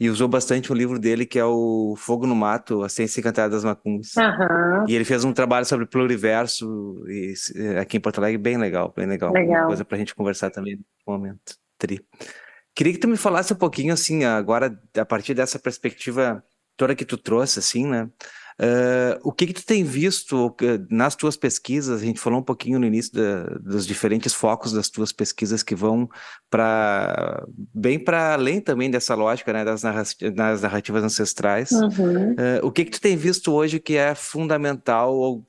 e 0.00 0.08
usou 0.08 0.26
bastante 0.26 0.72
um 0.72 0.74
livro 0.74 0.98
dele 0.98 1.26
que 1.26 1.38
é 1.38 1.44
o 1.44 1.94
Fogo 1.94 2.26
no 2.26 2.34
Mato, 2.34 2.82
a 2.82 2.88
Ciência 2.88 3.20
Encantada 3.20 3.50
das 3.50 3.62
Macumbas. 3.62 4.14
Uhum. 4.16 4.86
E 4.88 4.94
ele 4.94 5.04
fez 5.04 5.24
um 5.24 5.32
trabalho 5.32 5.66
sobre 5.66 5.84
pluriverso 5.84 7.04
e, 7.06 7.34
aqui 7.78 7.98
em 7.98 8.00
Porto 8.00 8.16
Alegre, 8.16 8.38
bem 8.38 8.56
legal, 8.56 8.94
bem 8.96 9.06
legal. 9.06 9.30
legal. 9.30 9.60
Uma 9.60 9.66
coisa 9.66 9.84
para 9.84 9.96
a 9.96 9.98
gente 9.98 10.14
conversar 10.14 10.50
também 10.50 10.76
no 10.76 11.12
momento. 11.12 11.54
Tri. 11.76 12.00
Queria 12.74 12.94
que 12.94 12.98
tu 12.98 13.08
me 13.08 13.16
falasse 13.18 13.52
um 13.52 13.56
pouquinho, 13.56 13.92
assim, 13.92 14.24
agora, 14.24 14.74
a 14.96 15.04
partir 15.04 15.34
dessa 15.34 15.58
perspectiva 15.58 16.42
toda 16.78 16.94
que 16.94 17.04
tu 17.04 17.18
trouxe, 17.18 17.58
assim, 17.58 17.86
né? 17.86 18.08
Uh, 18.60 19.16
o 19.22 19.32
que 19.32 19.46
que 19.46 19.54
tu 19.54 19.64
tem 19.64 19.82
visto 19.82 20.54
nas 20.90 21.16
tuas 21.16 21.34
pesquisas? 21.34 22.02
A 22.02 22.04
gente 22.04 22.20
falou 22.20 22.40
um 22.40 22.42
pouquinho 22.42 22.78
no 22.78 22.86
início 22.86 23.10
da, 23.14 23.44
dos 23.58 23.86
diferentes 23.86 24.34
focos 24.34 24.70
das 24.70 24.90
tuas 24.90 25.12
pesquisas 25.12 25.62
que 25.62 25.74
vão 25.74 26.06
para 26.50 27.42
bem 27.74 27.98
para 27.98 28.34
além 28.34 28.60
também 28.60 28.90
dessa 28.90 29.14
lógica, 29.14 29.50
né, 29.50 29.64
das, 29.64 29.82
narrativas, 29.82 30.34
das 30.34 30.60
narrativas 30.60 31.02
ancestrais. 31.02 31.70
Uhum. 31.70 32.32
Uh, 32.32 32.36
o 32.62 32.70
que 32.70 32.84
que 32.84 32.90
tu 32.90 33.00
tem 33.00 33.16
visto 33.16 33.50
hoje 33.50 33.80
que 33.80 33.96
é 33.96 34.14
fundamental 34.14 35.16
ou 35.16 35.46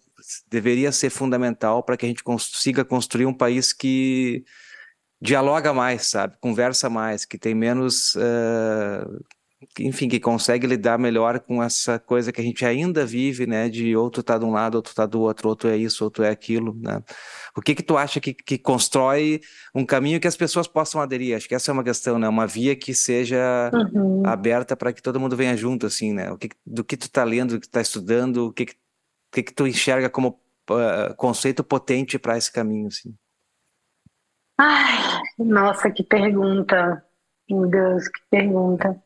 deveria 0.50 0.92
ser 0.94 1.10
fundamental 1.10 1.84
para 1.84 1.98
que 1.98 2.06
a 2.06 2.10
gente 2.10 2.24
consiga 2.24 2.86
construir 2.86 3.26
um 3.26 3.34
país 3.34 3.74
que 3.74 4.46
dialoga 5.22 5.74
mais, 5.74 6.08
sabe? 6.08 6.38
Conversa 6.40 6.90
mais, 6.90 7.26
que 7.26 7.38
tem 7.38 7.54
menos 7.54 8.16
uh, 8.16 9.22
enfim, 9.80 10.10
que 10.10 10.20
consegue 10.20 10.66
lidar 10.66 10.98
melhor 10.98 11.40
com 11.40 11.62
essa 11.62 12.00
coisa 12.00 12.32
que 12.32 12.42
a 12.42 12.44
gente 12.44 12.66
ainda 12.66 13.06
vive, 13.06 13.46
né? 13.46 13.70
De 13.70 13.96
outro 13.96 14.24
tá 14.24 14.38
de 14.38 14.46
um 14.46 14.52
lado, 14.52 14.76
outro 14.76 14.94
tá 14.96 15.06
do 15.06 15.22
outro, 15.22 15.50
outro 15.50 15.70
é 15.70 15.78
isso, 15.78 16.04
outro 16.04 16.24
é 16.24 16.30
aquilo, 16.30 16.76
né? 16.82 17.02
O 17.56 17.62
que 17.62 17.76
que 17.76 17.84
tu 17.84 17.98
acha 17.98 18.20
que, 18.20 18.34
que 18.34 18.58
constrói 18.58 19.42
um 19.76 19.86
caminho 19.86 20.20
que 20.20 20.28
as 20.28 20.36
pessoas 20.36 20.68
possam 20.68 21.02
aderir? 21.02 21.36
Acho 21.36 21.48
que 21.48 21.56
essa 21.56 21.72
é 21.72 21.74
uma 21.74 21.84
questão, 21.84 22.18
né? 22.18 22.28
Uma 22.28 22.48
via 22.48 22.76
que 22.76 22.94
seja 22.94 23.72
uhum. 23.74 24.24
aberta 24.26 24.76
para 24.76 24.92
que 24.92 25.02
todo 25.02 25.20
mundo 25.20 25.36
venha 25.36 25.56
junto, 25.56 25.86
assim, 25.86 26.14
né? 26.14 26.32
O 26.32 26.38
que, 26.38 26.50
do 26.66 26.84
que 26.84 26.98
tu 26.98 27.10
tá 27.10 27.24
lendo, 27.24 27.56
do 27.56 27.60
que 27.60 27.68
tu 27.68 27.72
tá 27.72 27.82
estudando, 27.82 28.48
o 28.48 28.54
que 28.54 28.66
que, 28.66 28.76
que, 29.32 29.44
que 29.44 29.54
tu 29.54 29.68
enxerga 29.68 30.10
como 30.10 30.40
uh, 30.70 31.16
conceito 31.16 31.64
potente 31.64 32.18
para 32.18 32.38
esse 32.38 32.52
caminho, 32.52 32.88
assim? 32.88 33.16
Ai, 34.60 35.22
nossa, 35.40 35.90
que 35.92 36.04
pergunta. 36.04 37.04
Meu 37.50 37.68
Deus, 37.68 38.08
que 38.08 38.22
pergunta. 38.30 39.02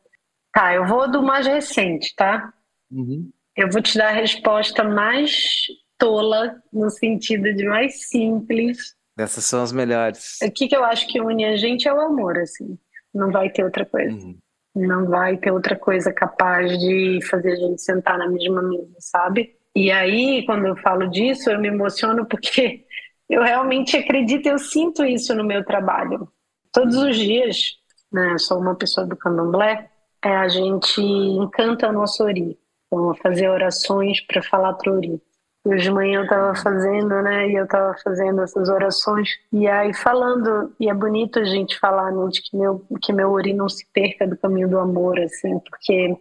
Tá, 0.56 0.72
eu 0.72 0.86
vou 0.86 1.06
do 1.10 1.22
mais 1.22 1.46
recente, 1.46 2.14
tá? 2.16 2.50
Uhum. 2.90 3.30
Eu 3.54 3.70
vou 3.70 3.82
te 3.82 3.98
dar 3.98 4.08
a 4.08 4.12
resposta 4.12 4.82
mais 4.82 5.66
tola, 5.98 6.62
no 6.72 6.88
sentido 6.88 7.52
de 7.52 7.66
mais 7.66 8.08
simples. 8.08 8.96
Essas 9.18 9.44
são 9.44 9.62
as 9.62 9.70
melhores. 9.70 10.38
O 10.42 10.50
que, 10.50 10.66
que 10.66 10.74
eu 10.74 10.82
acho 10.82 11.08
que 11.08 11.20
une 11.20 11.44
a 11.44 11.56
gente 11.56 11.86
é 11.86 11.92
o 11.92 12.00
amor, 12.00 12.38
assim. 12.38 12.78
Não 13.12 13.30
vai 13.30 13.50
ter 13.50 13.64
outra 13.64 13.84
coisa. 13.84 14.16
Uhum. 14.16 14.38
Não 14.74 15.04
vai 15.04 15.36
ter 15.36 15.50
outra 15.50 15.76
coisa 15.76 16.10
capaz 16.10 16.78
de 16.78 17.18
fazer 17.28 17.52
a 17.52 17.56
gente 17.56 17.82
sentar 17.82 18.16
na 18.16 18.26
mesma 18.26 18.62
mesa, 18.62 18.96
sabe? 18.98 19.58
E 19.74 19.90
aí, 19.90 20.42
quando 20.46 20.68
eu 20.68 20.76
falo 20.76 21.10
disso, 21.10 21.50
eu 21.50 21.60
me 21.60 21.68
emociono 21.68 22.24
porque 22.24 22.86
eu 23.28 23.42
realmente 23.42 23.94
acredito, 23.94 24.46
eu 24.46 24.58
sinto 24.58 25.04
isso 25.04 25.34
no 25.34 25.44
meu 25.44 25.62
trabalho. 25.62 26.26
Todos 26.72 26.96
os 26.96 27.14
dias, 27.14 27.74
né? 28.10 28.32
Eu 28.32 28.38
sou 28.38 28.58
uma 28.58 28.74
pessoa 28.74 29.06
do 29.06 29.16
candomblé, 29.18 29.90
é, 30.26 30.36
a 30.36 30.48
gente 30.48 31.00
encanta 31.00 31.88
o 31.88 31.92
nosso 31.92 32.24
ori. 32.24 32.58
Então, 32.86 33.14
fazer 33.14 33.48
orações 33.48 34.20
para 34.26 34.42
falar 34.42 34.72
para 34.74 34.92
ori. 34.92 35.22
Hoje 35.64 35.84
de 35.84 35.90
manhã 35.90 36.20
eu 36.20 36.24
estava 36.24 36.54
fazendo, 36.56 37.22
né? 37.22 37.48
E 37.48 37.54
eu 37.54 37.64
estava 37.64 37.94
fazendo 38.02 38.42
essas 38.42 38.68
orações. 38.68 39.28
E 39.52 39.68
aí 39.68 39.94
falando, 39.94 40.74
e 40.80 40.88
é 40.88 40.94
bonito 40.94 41.38
a 41.38 41.44
gente 41.44 41.78
falar, 41.78 42.10
né? 42.10 42.28
De 42.28 42.42
que 42.42 42.56
meu, 42.56 42.84
que 43.00 43.12
meu 43.12 43.30
ori 43.30 43.52
não 43.52 43.68
se 43.68 43.86
perca 43.92 44.26
do 44.26 44.36
caminho 44.36 44.68
do 44.68 44.78
amor, 44.78 45.18
assim, 45.20 45.60
porque 45.60 46.16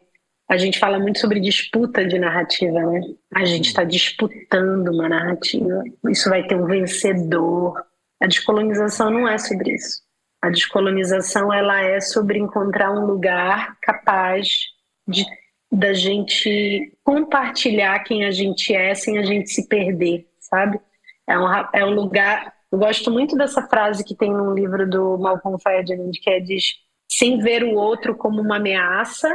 a 0.49 0.57
gente 0.57 0.77
fala 0.77 0.99
muito 0.99 1.19
sobre 1.19 1.39
disputa 1.39 2.05
de 2.05 2.19
narrativa, 2.19 2.79
né? 2.79 3.01
A 3.33 3.43
gente 3.45 3.67
está 3.67 3.83
disputando 3.83 4.89
uma 4.89 5.09
narrativa. 5.09 5.83
Isso 6.09 6.29
vai 6.29 6.45
ter 6.45 6.55
um 6.55 6.67
vencedor. 6.67 7.83
A 8.21 8.27
descolonização 8.27 9.09
não 9.09 9.27
é 9.27 9.37
sobre 9.39 9.73
isso. 9.73 10.04
A 10.45 10.49
descolonização 10.51 11.51
ela 11.51 11.81
é 11.81 11.99
sobre 11.99 12.37
encontrar 12.37 12.91
um 12.91 13.03
lugar 13.03 13.75
capaz 13.81 14.67
de 15.07 15.25
da 15.71 15.91
gente 15.91 16.95
compartilhar 17.03 17.97
quem 18.03 18.23
a 18.25 18.31
gente 18.31 18.71
é 18.71 18.93
sem 18.93 19.17
a 19.17 19.23
gente 19.23 19.49
se 19.49 19.67
perder, 19.67 20.27
sabe? 20.39 20.79
É 21.27 21.37
um, 21.37 21.47
é 21.73 21.83
um 21.83 21.89
lugar. 21.89 22.53
Eu 22.71 22.77
gosto 22.77 23.09
muito 23.09 23.35
dessa 23.35 23.67
frase 23.67 24.03
que 24.03 24.13
tem 24.13 24.31
num 24.31 24.53
livro 24.53 24.87
do 24.87 25.17
Malcolm 25.17 25.57
Ferdinand, 25.57 26.11
que 26.21 26.29
é 26.29 26.39
diz 26.39 26.75
sem 27.09 27.39
ver 27.39 27.63
o 27.63 27.73
outro 27.73 28.15
como 28.15 28.39
uma 28.39 28.57
ameaça, 28.57 29.27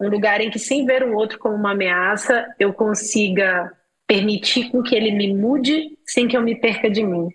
um 0.00 0.08
lugar 0.08 0.40
em 0.40 0.48
que 0.50 0.58
sem 0.58 0.86
ver 0.86 1.02
o 1.02 1.14
outro 1.14 1.38
como 1.38 1.54
uma 1.54 1.72
ameaça 1.72 2.46
eu 2.58 2.72
consiga 2.72 3.70
permitir 4.06 4.70
com 4.70 4.82
que 4.82 4.94
ele 4.94 5.10
me 5.10 5.34
mude 5.34 5.98
sem 6.06 6.26
que 6.26 6.34
eu 6.34 6.42
me 6.42 6.54
perca 6.54 6.88
de 6.88 7.04
mim. 7.04 7.28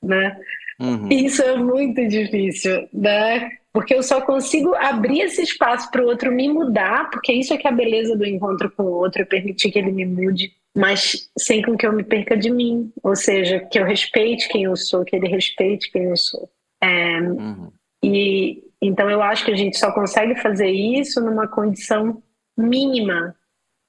né? 0.00 0.38
Uhum. 0.80 1.08
Isso 1.10 1.42
é 1.42 1.56
muito 1.56 2.06
difícil, 2.06 2.88
né? 2.92 3.50
Porque 3.72 3.94
eu 3.94 4.02
só 4.02 4.20
consigo 4.20 4.74
abrir 4.74 5.20
esse 5.20 5.42
espaço 5.42 5.90
para 5.90 6.02
o 6.02 6.06
outro 6.06 6.32
me 6.32 6.48
mudar, 6.48 7.10
porque 7.10 7.32
isso 7.32 7.52
é 7.52 7.58
que 7.58 7.66
é 7.66 7.70
a 7.70 7.74
beleza 7.74 8.16
do 8.16 8.24
encontro 8.24 8.70
com 8.70 8.84
o 8.84 8.92
outro, 8.92 9.22
é 9.22 9.24
permitir 9.24 9.70
que 9.70 9.78
ele 9.78 9.92
me 9.92 10.04
mude, 10.04 10.52
mas 10.74 11.30
sem 11.38 11.62
com 11.62 11.76
que 11.76 11.86
eu 11.86 11.92
me 11.92 12.02
perca 12.02 12.36
de 12.36 12.50
mim. 12.50 12.90
Ou 13.02 13.14
seja, 13.14 13.60
que 13.60 13.78
eu 13.78 13.84
respeite 13.84 14.48
quem 14.48 14.64
eu 14.64 14.76
sou, 14.76 15.04
que 15.04 15.16
ele 15.16 15.28
respeite 15.28 15.90
quem 15.90 16.04
eu 16.04 16.16
sou. 16.16 16.48
É, 16.82 17.20
uhum. 17.20 17.70
E 18.02 18.62
então 18.80 19.10
eu 19.10 19.22
acho 19.22 19.44
que 19.44 19.50
a 19.50 19.56
gente 19.56 19.78
só 19.78 19.92
consegue 19.92 20.36
fazer 20.36 20.70
isso 20.70 21.20
numa 21.20 21.48
condição 21.48 22.22
mínima 22.56 23.34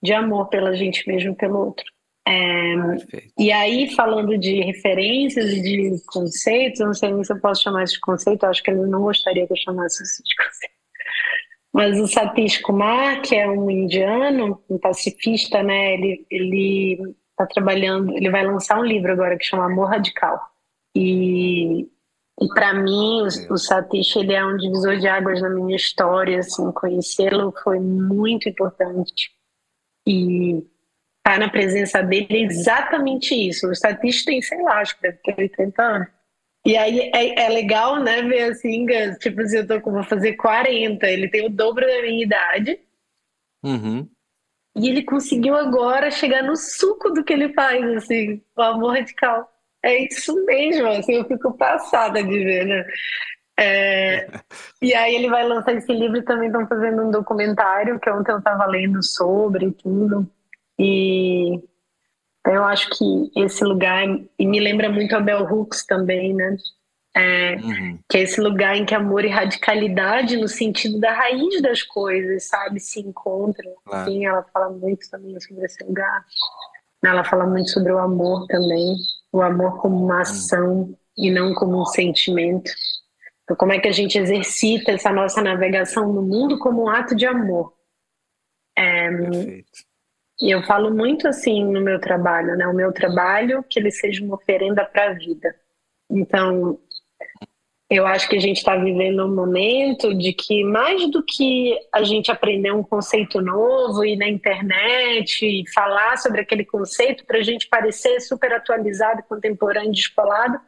de 0.02 0.14
amor 0.14 0.48
pela 0.48 0.74
gente 0.74 1.08
mesmo 1.08 1.36
pelo 1.36 1.60
outro. 1.60 1.86
É, 2.28 2.76
e 3.38 3.52
aí, 3.54 3.96
falando 3.96 4.38
de 4.38 4.60
referências 4.62 5.50
e 5.50 5.62
de 5.62 6.06
conceitos, 6.08 6.82
eu 6.82 6.88
não 6.88 6.94
sei 6.94 7.14
nem 7.14 7.24
se 7.24 7.32
eu 7.32 7.40
posso 7.40 7.64
chamar 7.64 7.86
isso 7.86 7.94
de 7.94 8.02
conceito, 8.02 8.46
acho 8.46 8.62
que 8.62 8.70
ele 8.70 8.86
não 8.86 9.02
gostaria 9.02 9.48
que 9.48 9.54
eu 9.54 9.58
chamasse 9.58 10.04
isso 10.04 10.22
de 10.24 10.36
conceito. 10.44 10.76
Mas 11.74 12.00
o 12.00 12.08
Satish 12.08 12.58
Kumar, 12.58 13.22
que 13.22 13.36
é 13.36 13.48
um 13.48 13.70
indiano, 13.70 14.62
um 14.70 14.78
pacifista, 14.78 15.64
né, 15.64 15.94
ele, 15.94 16.26
ele 16.30 17.16
tá 17.38 17.46
trabalhando, 17.46 18.12
ele 18.18 18.30
vai 18.30 18.46
lançar 18.46 18.78
um 18.80 18.86
livro 18.86 19.12
agora 19.12 19.38
que 19.38 19.46
chama 19.46 19.66
Amor 19.66 19.90
Radical. 19.90 20.40
E 20.96 21.88
e 22.40 22.48
para 22.50 22.74
mim, 22.74 23.24
o, 23.24 23.54
o 23.54 23.58
Satish 23.58 24.16
ele 24.16 24.34
é 24.34 24.46
um 24.46 24.58
divisor 24.58 24.98
de 24.98 25.08
águas 25.08 25.42
na 25.42 25.50
minha 25.50 25.76
história, 25.76 26.40
assim, 26.40 26.72
conhecê-lo 26.72 27.52
foi 27.64 27.80
muito 27.80 28.48
importante. 28.48 29.32
E 30.06 30.64
tá 31.28 31.38
na 31.38 31.50
presença 31.50 32.02
dele 32.02 32.28
é 32.30 32.42
exatamente 32.44 33.36
isso. 33.36 33.70
O 33.70 33.76
Satish 33.76 34.24
tem, 34.24 34.42
sei 34.42 34.62
lá, 34.62 34.80
acho 34.80 34.96
que 34.96 35.02
deve 35.02 35.18
ter 35.18 35.36
80 35.38 35.84
anos. 35.84 36.08
E 36.66 36.78
aí 36.78 37.12
é, 37.14 37.44
é 37.46 37.50
legal, 37.50 38.02
né, 38.02 38.22
ver 38.22 38.44
assim, 38.44 38.86
tipo 39.20 39.42
assim, 39.42 39.58
eu 39.58 39.68
tô 39.68 39.82
com, 39.82 39.92
vou 39.92 40.04
fazer 40.04 40.34
40, 40.34 41.06
ele 41.06 41.30
tem 41.30 41.46
o 41.46 41.50
dobro 41.50 41.86
da 41.86 42.02
minha 42.02 42.24
idade. 42.24 42.80
Uhum. 43.62 44.10
E 44.78 44.88
ele 44.88 45.04
conseguiu 45.04 45.56
agora 45.56 46.10
chegar 46.12 46.44
no 46.44 46.56
suco 46.56 47.10
do 47.10 47.24
que 47.26 47.34
ele 47.34 47.54
faz, 47.54 47.84
assim, 47.98 48.42
o 48.56 48.62
amor 48.62 48.94
radical. 48.94 49.52
É 49.84 50.06
isso 50.06 50.34
mesmo, 50.46 50.88
assim, 50.88 51.16
eu 51.16 51.26
fico 51.26 51.58
passada 51.58 52.24
de 52.24 52.44
ver, 52.44 52.66
né? 52.66 52.86
É, 53.60 54.28
e 54.82 54.94
aí 54.94 55.16
ele 55.16 55.30
vai 55.30 55.46
lançar 55.46 55.74
esse 55.74 55.92
livro 55.92 56.18
e 56.18 56.24
também 56.24 56.48
estão 56.48 56.66
fazendo 56.68 57.04
um 57.04 57.12
documentário 57.12 58.00
que 58.00 58.10
ontem 58.10 58.32
eu 58.32 58.38
estava 58.38 58.66
lendo 58.66 59.04
sobre 59.04 59.72
tudo. 59.72 60.30
E 60.80 61.62
eu 62.46 62.64
acho 62.64 62.90
que 62.92 63.32
esse 63.36 63.64
lugar, 63.64 64.04
e 64.40 64.46
me 64.46 64.60
lembra 64.60 64.90
muito 64.90 65.16
a 65.16 65.20
Bell 65.20 65.44
Hooks 65.44 65.86
também, 65.86 66.34
né? 66.34 66.56
É, 67.16 67.56
uhum. 67.56 68.00
Que 68.08 68.20
é 68.20 68.22
esse 68.22 68.40
lugar 68.40 68.78
em 68.78 68.86
que 68.86 68.94
amor 68.94 69.26
e 69.26 69.30
radicalidade, 69.30 70.38
no 70.38 70.48
sentido 70.48 71.00
da 71.00 71.12
raiz 71.14 71.62
das 71.62 71.82
coisas, 71.82 72.44
sabe, 72.44 72.80
se 72.80 73.00
encontram. 73.00 73.74
Claro. 73.84 74.12
Sim, 74.12 74.26
ela 74.26 74.44
fala 74.54 74.70
muito 74.70 75.10
também 75.10 75.40
sobre 75.40 75.66
esse 75.66 75.84
lugar. 75.84 76.24
Ela 77.04 77.24
fala 77.24 77.48
muito 77.48 77.70
sobre 77.72 77.92
o 77.92 77.98
amor 77.98 78.46
também 78.48 78.96
o 79.32 79.42
amor 79.42 79.80
como 79.82 80.04
uma 80.04 80.22
ação 80.22 80.98
e 81.16 81.30
não 81.30 81.54
como 81.54 81.82
um 81.82 81.86
sentimento. 81.86 82.72
Então, 83.44 83.56
como 83.56 83.72
é 83.72 83.80
que 83.80 83.88
a 83.88 83.92
gente 83.92 84.18
exercita 84.18 84.92
essa 84.92 85.12
nossa 85.12 85.42
navegação 85.42 86.12
no 86.12 86.22
mundo 86.22 86.60
como 86.60 86.84
um 86.84 86.90
ato 86.90 87.16
de 87.16 87.26
amor? 87.26 87.74
É, 88.78 89.10
e 90.40 90.52
eu 90.52 90.62
falo 90.64 90.94
muito 90.94 91.28
assim 91.28 91.64
no 91.64 91.82
meu 91.82 92.00
trabalho, 92.00 92.56
né? 92.56 92.68
O 92.68 92.74
meu 92.74 92.94
trabalho 92.94 93.64
que 93.68 93.80
ele 93.80 93.92
seja 93.92 94.24
uma 94.24 94.36
oferenda 94.36 94.86
para 94.86 95.10
a 95.10 95.14
vida. 95.14 95.56
Então, 96.10 96.80
eu 97.90 98.06
acho 98.06 98.30
que 98.30 98.36
a 98.36 98.40
gente 98.40 98.58
está 98.58 98.76
vivendo 98.76 99.26
um 99.26 99.34
momento 99.34 100.14
de 100.14 100.34
que, 100.34 100.64
mais 100.64 101.10
do 101.10 101.24
que 101.24 101.78
a 101.92 102.04
gente 102.04 102.32
aprender 102.32 102.72
um 102.72 102.84
conceito 102.84 103.42
novo 103.42 104.06
e 104.06 104.16
na 104.16 104.28
internet 104.28 105.44
e 105.44 105.68
falar 105.72 106.18
sobre 106.18 106.42
aquele 106.42 106.66
conceito 106.66 107.26
para 107.26 107.40
a 107.40 107.44
gente 107.44 107.68
parecer 107.68 108.20
super 108.20 108.54
atualizado, 108.54 109.24
contemporâneo, 109.24 109.92
descolado, 109.92 110.60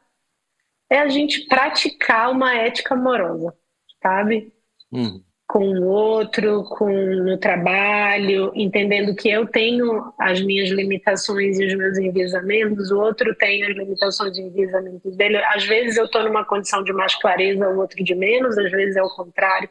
é 0.89 0.97
a 0.97 1.07
gente 1.07 1.45
praticar 1.45 2.31
uma 2.31 2.55
ética 2.55 2.95
amorosa, 2.95 3.55
sabe? 4.01 4.51
Uhum 4.91 5.28
com 5.49 5.67
o 5.67 5.87
outro, 5.87 6.63
com 6.65 6.85
o 6.85 7.35
trabalho, 7.39 8.51
entendendo 8.53 9.15
que 9.15 9.27
eu 9.27 9.47
tenho 9.47 10.13
as 10.15 10.39
minhas 10.39 10.69
limitações 10.69 11.59
e 11.59 11.65
os 11.65 11.73
meus 11.73 11.97
enviesamentos, 11.97 12.91
o 12.91 12.99
outro 12.99 13.33
tem 13.33 13.63
as 13.63 13.75
limitações 13.75 14.37
e 14.37 14.41
enviesamentos 14.41 15.17
dele. 15.17 15.37
Às 15.37 15.65
vezes 15.65 15.97
eu 15.97 16.05
estou 16.05 16.21
numa 16.21 16.45
condição 16.45 16.83
de 16.83 16.93
mais 16.93 17.15
clareza, 17.15 17.67
o 17.67 17.79
outro 17.79 18.03
de 18.03 18.13
menos, 18.13 18.59
às 18.59 18.69
vezes 18.69 18.95
é 18.95 19.01
o 19.01 19.09
contrário. 19.09 19.67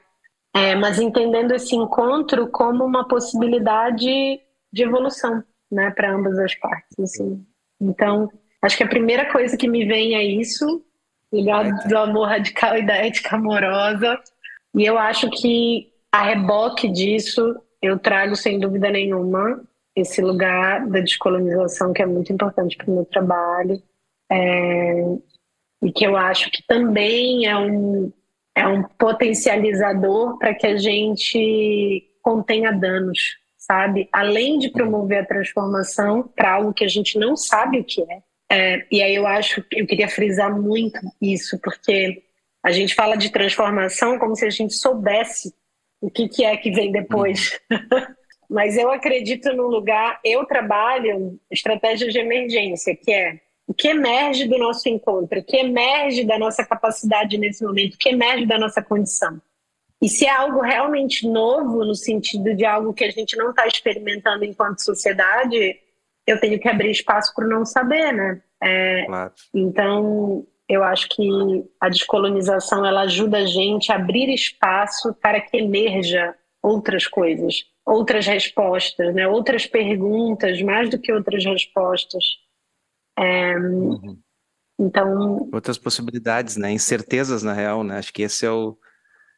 É, 0.52 0.74
mas 0.74 0.98
entendendo 0.98 1.54
esse 1.54 1.76
encontro 1.76 2.48
como 2.48 2.84
uma 2.84 3.06
possibilidade 3.06 4.40
de 4.72 4.82
evolução, 4.82 5.44
né, 5.70 5.92
para 5.92 6.12
ambas 6.12 6.36
as 6.40 6.56
partes. 6.56 6.98
Assim. 6.98 7.46
Então, 7.80 8.28
acho 8.60 8.76
que 8.76 8.82
a 8.82 8.88
primeira 8.88 9.30
coisa 9.30 9.56
que 9.56 9.68
me 9.68 9.84
vem 9.84 10.16
é 10.16 10.24
isso, 10.24 10.84
ligado 11.32 11.88
do 11.88 11.96
amor 11.96 12.26
radical 12.30 12.76
e 12.76 12.84
da 12.84 12.96
ética 12.96 13.36
amorosa 13.36 14.20
e 14.74 14.84
eu 14.84 14.98
acho 14.98 15.30
que 15.30 15.92
a 16.12 16.22
reboque 16.22 16.88
disso, 16.88 17.56
eu 17.80 17.98
trago 17.98 18.34
sem 18.34 18.58
dúvida 18.58 18.90
nenhuma 18.90 19.62
esse 19.94 20.20
lugar 20.20 20.86
da 20.88 21.00
descolonização 21.00 21.92
que 21.92 22.02
é 22.02 22.06
muito 22.06 22.32
importante 22.32 22.76
para 22.76 22.90
o 22.90 22.94
meu 22.94 23.04
trabalho. 23.04 23.82
É, 24.30 25.16
e 25.82 25.92
que 25.92 26.04
eu 26.04 26.16
acho 26.16 26.50
que 26.50 26.62
também 26.66 27.46
é 27.46 27.56
um, 27.56 28.12
é 28.54 28.66
um 28.66 28.82
potencializador 28.82 30.38
para 30.38 30.54
que 30.54 30.66
a 30.66 30.76
gente 30.76 32.04
contenha 32.22 32.72
danos, 32.72 33.36
sabe? 33.56 34.08
Além 34.12 34.58
de 34.58 34.70
promover 34.70 35.18
a 35.18 35.26
transformação 35.26 36.28
para 36.36 36.54
algo 36.54 36.74
que 36.74 36.84
a 36.84 36.88
gente 36.88 37.18
não 37.18 37.36
sabe 37.36 37.80
o 37.80 37.84
que 37.84 38.02
é. 38.02 38.22
é. 38.50 38.86
E 38.90 39.02
aí 39.02 39.14
eu 39.14 39.26
acho 39.26 39.62
que 39.62 39.80
eu 39.80 39.86
queria 39.86 40.08
frisar 40.08 40.54
muito 40.60 41.00
isso, 41.20 41.58
porque 41.60 42.22
a 42.62 42.70
gente 42.70 42.94
fala 42.94 43.16
de 43.16 43.30
transformação 43.30 44.18
como 44.18 44.34
se 44.34 44.44
a 44.44 44.50
gente 44.50 44.74
soubesse 44.74 45.54
o 46.00 46.10
que, 46.10 46.28
que 46.28 46.44
é 46.44 46.56
que 46.56 46.70
vem 46.70 46.92
depois. 46.92 47.58
Uhum. 47.70 47.78
Mas 48.50 48.78
eu 48.78 48.90
acredito 48.90 49.52
no 49.52 49.66
lugar, 49.66 50.18
eu 50.24 50.44
trabalho 50.46 51.38
estratégias 51.50 52.12
de 52.12 52.18
emergência, 52.18 52.96
que 52.96 53.12
é 53.12 53.40
o 53.66 53.74
que 53.74 53.88
emerge 53.88 54.48
do 54.48 54.56
nosso 54.56 54.88
encontro, 54.88 55.40
o 55.40 55.44
que 55.44 55.58
emerge 55.58 56.24
da 56.24 56.38
nossa 56.38 56.64
capacidade 56.64 57.36
nesse 57.36 57.62
momento, 57.62 57.94
o 57.94 57.98
que 57.98 58.08
emerge 58.08 58.46
da 58.46 58.58
nossa 58.58 58.82
condição. 58.82 59.38
E 60.00 60.08
se 60.08 60.24
é 60.24 60.30
algo 60.30 60.60
realmente 60.62 61.28
novo, 61.28 61.84
no 61.84 61.94
sentido 61.94 62.54
de 62.54 62.64
algo 62.64 62.94
que 62.94 63.04
a 63.04 63.10
gente 63.10 63.36
não 63.36 63.50
está 63.50 63.66
experimentando 63.66 64.44
enquanto 64.44 64.78
sociedade, 64.78 65.78
eu 66.26 66.40
tenho 66.40 66.58
que 66.58 66.68
abrir 66.68 66.90
espaço 66.90 67.34
para 67.34 67.46
não 67.46 67.66
saber, 67.66 68.12
né? 68.12 68.40
É, 68.62 69.04
claro. 69.04 69.32
Então, 69.52 70.46
eu 70.68 70.84
acho 70.84 71.08
que 71.08 71.26
a 71.80 71.88
descolonização 71.88 72.84
ela 72.84 73.02
ajuda 73.02 73.38
a 73.38 73.46
gente 73.46 73.90
a 73.90 73.96
abrir 73.96 74.28
espaço 74.32 75.14
para 75.14 75.40
que 75.40 75.56
emerja 75.56 76.34
outras 76.62 77.06
coisas, 77.06 77.64
outras 77.86 78.26
respostas, 78.26 79.14
né? 79.14 79.26
outras 79.26 79.66
perguntas, 79.66 80.60
mais 80.60 80.90
do 80.90 80.98
que 80.98 81.12
outras 81.12 81.44
respostas. 81.44 82.24
É, 83.18 83.56
uhum. 83.56 84.18
Então. 84.78 85.48
Outras 85.52 85.78
possibilidades, 85.78 86.56
né? 86.56 86.70
Incertezas, 86.70 87.42
na 87.42 87.52
real, 87.52 87.82
né? 87.82 87.98
Acho 87.98 88.12
que 88.12 88.22
esse 88.22 88.46
é 88.46 88.50
o, 88.50 88.78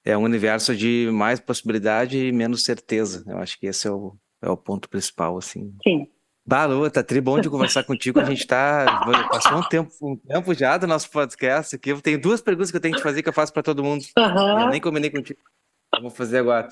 é 0.05 0.17
um 0.17 0.25
universo 0.25 0.77
de 0.77 1.09
mais 1.13 1.41
possibilidade 1.41 2.19
e 2.19 2.33
menos 2.33 2.65
certeza. 2.65 3.25
Eu 3.27 3.39
acho 3.39 3.59
que 3.59 3.67
esse 3.67 3.87
é 3.87 3.91
o, 3.91 4.17
é 4.43 4.51
o 4.51 4.57
ponto 4.57 4.89
principal, 4.89 5.39
assim. 5.39 5.75
Sim. 5.83 6.09
Balu, 6.51 6.91
tá 6.91 7.01
tri 7.01 7.21
bom 7.21 7.39
de 7.39 7.49
conversar 7.49 7.85
contigo. 7.85 8.19
A 8.19 8.25
gente 8.25 8.45
tá. 8.45 8.85
Passou 9.31 9.59
um 9.59 9.63
tempo, 9.63 9.93
um 10.03 10.17
tempo 10.17 10.53
já 10.53 10.77
do 10.77 10.85
nosso 10.85 11.09
podcast 11.09 11.77
aqui. 11.77 11.91
Eu 11.91 12.01
tenho 12.01 12.21
duas 12.21 12.41
perguntas 12.41 12.73
que 12.73 12.77
eu 12.77 12.81
tenho 12.81 12.97
que 12.97 13.03
fazer 13.03 13.23
que 13.23 13.29
eu 13.29 13.33
faço 13.33 13.53
para 13.53 13.63
todo 13.63 13.85
mundo. 13.85 14.05
Uhum. 14.19 14.61
Eu 14.63 14.69
nem 14.71 14.81
combinei 14.81 15.11
contigo. 15.11 15.39
Eu 15.95 16.03
vou 16.03 16.11
fazer 16.11 16.39
agora. 16.39 16.69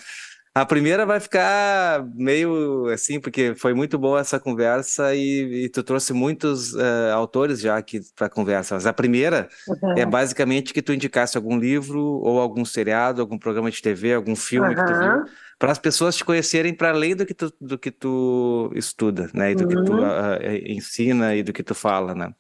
A 0.54 0.64
primeira 0.66 1.06
vai 1.06 1.20
ficar 1.20 2.04
meio 2.14 2.88
assim, 2.88 3.20
porque 3.20 3.54
foi 3.54 3.74
muito 3.74 3.98
boa 3.98 4.20
essa 4.20 4.40
conversa 4.40 5.14
e, 5.14 5.64
e 5.64 5.68
tu 5.68 5.82
trouxe 5.82 6.12
muitos 6.12 6.74
uh, 6.74 7.12
autores 7.14 7.60
já 7.60 7.76
aqui 7.76 8.00
para 8.16 8.26
a 8.26 8.30
conversa. 8.30 8.74
Mas 8.74 8.86
a 8.86 8.92
primeira 8.92 9.48
uhum. 9.68 9.94
é 9.96 10.04
basicamente 10.04 10.74
que 10.74 10.82
tu 10.82 10.92
indicasse 10.92 11.36
algum 11.36 11.58
livro 11.58 12.00
ou 12.00 12.40
algum 12.40 12.64
seriado, 12.64 13.20
algum 13.20 13.38
programa 13.38 13.70
de 13.70 13.80
TV, 13.80 14.14
algum 14.14 14.34
filme 14.34 14.68
uhum. 14.68 14.74
que 14.74 14.84
tu 14.84 14.98
viu 14.98 15.24
para 15.58 15.72
as 15.72 15.78
pessoas 15.78 16.16
te 16.16 16.24
conhecerem 16.24 16.72
para 16.72 16.90
além 16.90 17.16
do 17.16 17.26
que 17.26 17.34
tu, 17.34 17.52
do 17.60 17.76
que 17.76 17.90
tu 17.90 18.70
estuda, 18.74 19.28
né? 19.34 19.50
E 19.50 19.54
do 19.56 19.64
uhum. 19.64 19.68
que 19.68 19.84
tu 19.84 19.94
uh, 19.94 20.38
ensina 20.66 21.34
e 21.34 21.42
do 21.42 21.52
que 21.52 21.62
tu 21.62 21.74
fala, 21.74 22.14
né? 22.14 22.32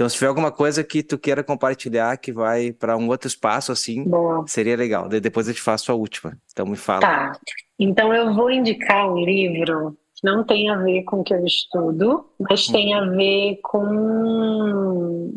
Então, 0.00 0.08
se 0.08 0.14
tiver 0.14 0.28
alguma 0.28 0.50
coisa 0.50 0.82
que 0.82 1.02
tu 1.02 1.18
queira 1.18 1.44
compartilhar 1.44 2.16
que 2.16 2.32
vai 2.32 2.72
para 2.72 2.96
um 2.96 3.06
outro 3.08 3.28
espaço 3.28 3.70
assim, 3.70 4.02
Boa. 4.04 4.46
seria 4.46 4.74
legal. 4.74 5.06
Depois 5.10 5.46
eu 5.46 5.52
te 5.52 5.60
faço 5.60 5.92
a 5.92 5.94
última. 5.94 6.38
Então, 6.50 6.64
me 6.64 6.74
fala. 6.74 7.00
Tá. 7.02 7.32
Então, 7.78 8.10
eu 8.14 8.32
vou 8.32 8.50
indicar 8.50 9.12
um 9.12 9.22
livro 9.22 9.94
que 10.14 10.24
não 10.24 10.42
tem 10.42 10.70
a 10.70 10.76
ver 10.78 11.02
com 11.02 11.20
o 11.20 11.22
que 11.22 11.34
eu 11.34 11.44
estudo, 11.44 12.30
mas 12.38 12.66
uhum. 12.66 12.72
tem 12.72 12.94
a 12.94 13.04
ver 13.10 13.60
com 13.62 15.30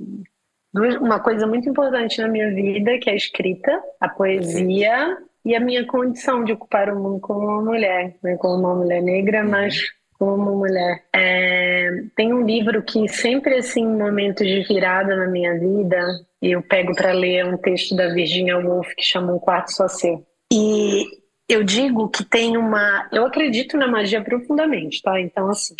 uma 1.02 1.20
coisa 1.20 1.46
muito 1.46 1.68
importante 1.68 2.22
na 2.22 2.30
minha 2.30 2.50
vida, 2.56 2.98
que 3.00 3.10
é 3.10 3.14
a 3.14 3.18
escrita, 3.18 3.84
a 4.00 4.08
poesia 4.08 5.18
e 5.44 5.54
a 5.58 5.60
minha 5.60 5.86
condição 5.86 6.42
de 6.42 6.54
ocupar 6.54 6.90
o 6.90 6.98
mundo 6.98 7.20
como 7.20 7.40
uma 7.40 7.62
mulher, 7.62 8.16
né? 8.24 8.38
como 8.38 8.66
uma 8.66 8.76
mulher 8.76 9.02
negra, 9.02 9.44
uhum. 9.44 9.52
mas 9.52 9.76
como 10.24 10.56
mulher. 10.56 11.04
É, 11.14 11.90
tem 12.16 12.34
um 12.34 12.46
livro 12.46 12.82
que 12.82 13.08
sempre 13.10 13.56
assim, 13.58 13.86
momentos 13.86 14.48
de 14.48 14.64
virada 14.64 15.16
na 15.16 15.28
minha 15.28 15.60
vida, 15.60 16.02
eu 16.42 16.62
pego 16.62 16.96
para 16.96 17.12
ler 17.12 17.46
um 17.46 17.58
texto 17.58 17.96
da 17.96 18.08
Virginia 18.08 18.58
Woolf 18.58 18.94
que 18.96 19.04
chama 19.04 19.34
Um 19.34 19.40
Quarto 19.40 19.74
Só 19.74 19.88
Seu. 19.88 20.26
E 20.52 21.06
eu 21.50 21.64
digo 21.64 22.10
que 22.10 22.24
tem 22.24 22.56
uma. 22.58 23.10
Eu 23.12 23.26
acredito 23.26 23.76
na 23.78 23.88
magia 23.88 24.24
profundamente, 24.24 25.02
tá? 25.02 25.20
Então, 25.20 25.50
assim, 25.50 25.76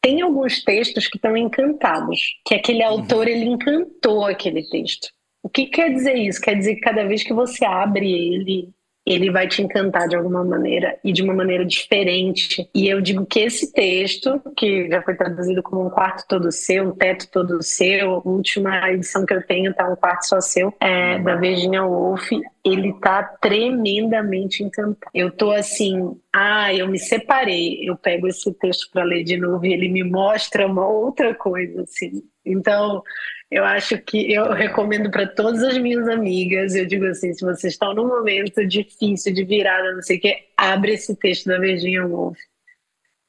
tem 0.00 0.22
alguns 0.22 0.64
textos 0.64 1.06
que 1.06 1.16
estão 1.16 1.36
encantados, 1.36 2.20
que 2.46 2.54
aquele 2.54 2.82
uhum. 2.82 2.90
autor 2.90 3.28
ele 3.28 3.44
encantou 3.44 4.24
aquele 4.24 4.66
texto. 4.68 5.08
O 5.42 5.48
que 5.48 5.66
quer 5.66 5.92
dizer 5.92 6.14
isso? 6.14 6.40
Quer 6.40 6.54
dizer 6.54 6.76
que 6.76 6.80
cada 6.80 7.04
vez 7.04 7.22
que 7.22 7.34
você 7.34 7.64
abre 7.64 8.10
ele, 8.10 8.70
ele 9.06 9.30
vai 9.30 9.48
te 9.48 9.62
encantar 9.62 10.08
de 10.08 10.16
alguma 10.16 10.44
maneira 10.44 10.98
e 11.02 11.12
de 11.12 11.22
uma 11.22 11.34
maneira 11.34 11.64
diferente. 11.64 12.68
E 12.74 12.88
eu 12.88 13.00
digo 13.00 13.26
que 13.26 13.40
esse 13.40 13.72
texto, 13.72 14.40
que 14.56 14.88
já 14.88 15.02
foi 15.02 15.14
traduzido 15.14 15.62
como 15.62 15.86
um 15.86 15.90
quarto 15.90 16.24
todo 16.28 16.52
seu, 16.52 16.88
um 16.88 16.92
teto 16.92 17.28
todo 17.30 17.62
seu, 17.62 18.14
a 18.14 18.28
última 18.28 18.90
edição 18.90 19.26
que 19.26 19.34
eu 19.34 19.44
tenho 19.44 19.74
tá 19.74 19.88
um 19.88 19.96
quarto 19.96 20.26
só 20.26 20.40
seu, 20.40 20.72
é 20.80 21.18
da 21.18 21.36
Virginia 21.36 21.84
Woolf, 21.84 22.30
ele 22.64 22.92
tá 23.00 23.22
tremendamente 23.22 24.62
encantado. 24.62 25.10
Eu 25.12 25.30
tô 25.30 25.50
assim, 25.50 26.16
ah, 26.32 26.72
eu 26.72 26.86
me 26.88 26.98
separei, 26.98 27.88
eu 27.88 27.96
pego 27.96 28.28
esse 28.28 28.52
texto 28.54 28.88
para 28.92 29.02
ler 29.02 29.24
de 29.24 29.36
novo 29.36 29.66
e 29.66 29.72
ele 29.72 29.88
me 29.88 30.04
mostra 30.04 30.66
uma 30.66 30.86
outra 30.86 31.34
coisa 31.34 31.82
assim. 31.82 32.22
Então, 32.44 33.02
eu 33.50 33.64
acho 33.64 33.98
que 33.98 34.32
eu 34.32 34.50
recomendo 34.52 35.10
para 35.10 35.26
todas 35.26 35.62
as 35.62 35.76
minhas 35.78 36.08
amigas. 36.08 36.74
Eu 36.74 36.86
digo 36.86 37.06
assim: 37.06 37.32
se 37.32 37.44
vocês 37.44 37.74
estão 37.74 37.94
num 37.94 38.08
momento 38.08 38.66
difícil 38.66 39.32
de 39.32 39.44
virada, 39.44 39.92
não 39.92 40.02
sei 40.02 40.18
o 40.18 40.20
que, 40.20 40.48
abre 40.56 40.92
esse 40.92 41.14
texto 41.16 41.46
da 41.46 41.58
Virginia 41.58 42.06
Woolf. 42.06 42.38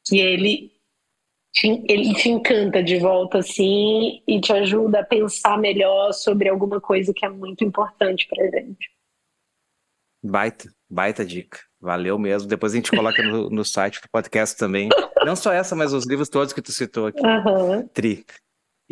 Que 0.07 0.19
ele 0.19 0.71
te, 1.53 1.83
ele 1.87 2.13
te 2.15 2.29
encanta 2.29 2.83
de 2.83 2.97
volta, 2.97 3.37
assim, 3.39 4.21
e 4.27 4.41
te 4.41 4.51
ajuda 4.51 4.99
a 4.99 5.05
pensar 5.05 5.57
melhor 5.57 6.11
sobre 6.11 6.49
alguma 6.49 6.81
coisa 6.81 7.13
que 7.13 7.25
é 7.25 7.29
muito 7.29 7.63
importante 7.63 8.27
para 8.27 8.49
gente. 8.49 8.91
Baita, 10.23 10.69
baita 10.89 11.25
dica. 11.25 11.59
Valeu 11.81 12.17
mesmo. 12.17 12.47
Depois 12.47 12.71
a 12.71 12.77
gente 12.77 12.91
coloca 12.91 13.21
no, 13.21 13.49
no 13.49 13.65
site 13.65 14.01
do 14.01 14.07
podcast 14.09 14.57
também. 14.57 14.87
Não 15.25 15.35
só 15.35 15.51
essa, 15.51 15.75
mas 15.75 15.91
os 15.91 16.07
livros 16.07 16.29
todos 16.29 16.53
que 16.53 16.61
tu 16.61 16.71
citou 16.71 17.07
aqui. 17.07 17.21
Uhum. 17.21 17.87
Tri. 17.89 18.25